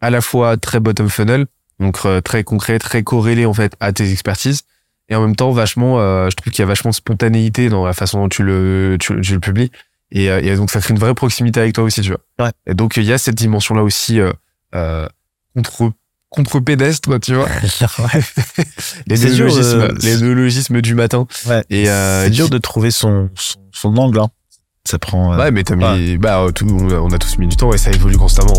à 0.00 0.10
la 0.10 0.20
fois 0.20 0.56
très 0.56 0.80
bottom 0.80 1.08
funnel 1.08 1.46
donc 1.80 2.00
euh, 2.04 2.20
très 2.20 2.42
concret 2.44 2.78
très 2.78 3.02
corrélé 3.02 3.46
en 3.46 3.54
fait 3.54 3.72
à 3.80 3.92
tes 3.92 4.10
expertises 4.10 4.62
et 5.08 5.14
en 5.14 5.20
même 5.22 5.36
temps 5.36 5.52
vachement 5.52 6.00
euh, 6.00 6.28
je 6.30 6.36
trouve 6.36 6.52
qu'il 6.52 6.62
y 6.62 6.64
a 6.64 6.66
vachement 6.66 6.90
de 6.90 6.94
spontanéité 6.96 7.68
dans 7.68 7.84
la 7.86 7.92
façon 7.92 8.18
dont 8.22 8.28
tu 8.28 8.42
le 8.42 8.96
tu, 8.98 9.20
tu 9.20 9.32
le 9.34 9.40
publies 9.40 9.70
et, 10.10 10.30
euh, 10.30 10.40
et 10.42 10.56
donc 10.56 10.70
ça 10.70 10.80
crée 10.80 10.92
une 10.94 10.98
vraie 11.00 11.14
proximité 11.14 11.60
avec 11.60 11.74
toi 11.74 11.84
aussi 11.84 12.00
tu 12.00 12.08
vois 12.10 12.20
Ouais. 12.46 12.50
et 12.66 12.74
donc 12.74 12.96
il 12.96 13.04
y 13.04 13.12
a 13.12 13.18
cette 13.18 13.34
dimension 13.34 13.74
là 13.74 13.82
aussi 13.82 14.20
euh, 14.20 14.32
euh, 14.74 15.06
contre 15.54 15.92
contre 16.30 16.60
pédestre 16.60 17.18
tu 17.20 17.34
vois 17.34 17.48
les 19.06 19.18
néologismes, 19.18 19.80
euh, 19.80 19.94
les 20.02 20.16
néologismes 20.18 20.80
du 20.80 20.94
matin. 20.94 21.26
Ouais. 21.46 21.64
Et 21.70 21.88
euh, 21.88 22.24
c'est 22.24 22.30
dur 22.30 22.50
de 22.50 22.58
trouver 22.58 22.90
son, 22.90 23.30
son, 23.34 23.58
son 23.72 23.96
angle. 23.96 24.18
Hein. 24.20 24.28
Ça 24.84 24.98
prend. 24.98 25.34
euh, 25.34 25.38
Ouais, 25.38 25.50
mais 25.50 25.64
t'as 25.64 25.76
mis, 25.76 26.16
bah, 26.18 26.46
tout, 26.54 26.66
on, 26.70 26.90
a, 26.90 26.94
on 26.94 27.10
a 27.10 27.18
tous 27.18 27.38
mis 27.38 27.46
du 27.46 27.56
temps 27.56 27.72
et 27.72 27.78
ça 27.78 27.90
évolue 27.90 28.16
constamment. 28.16 28.58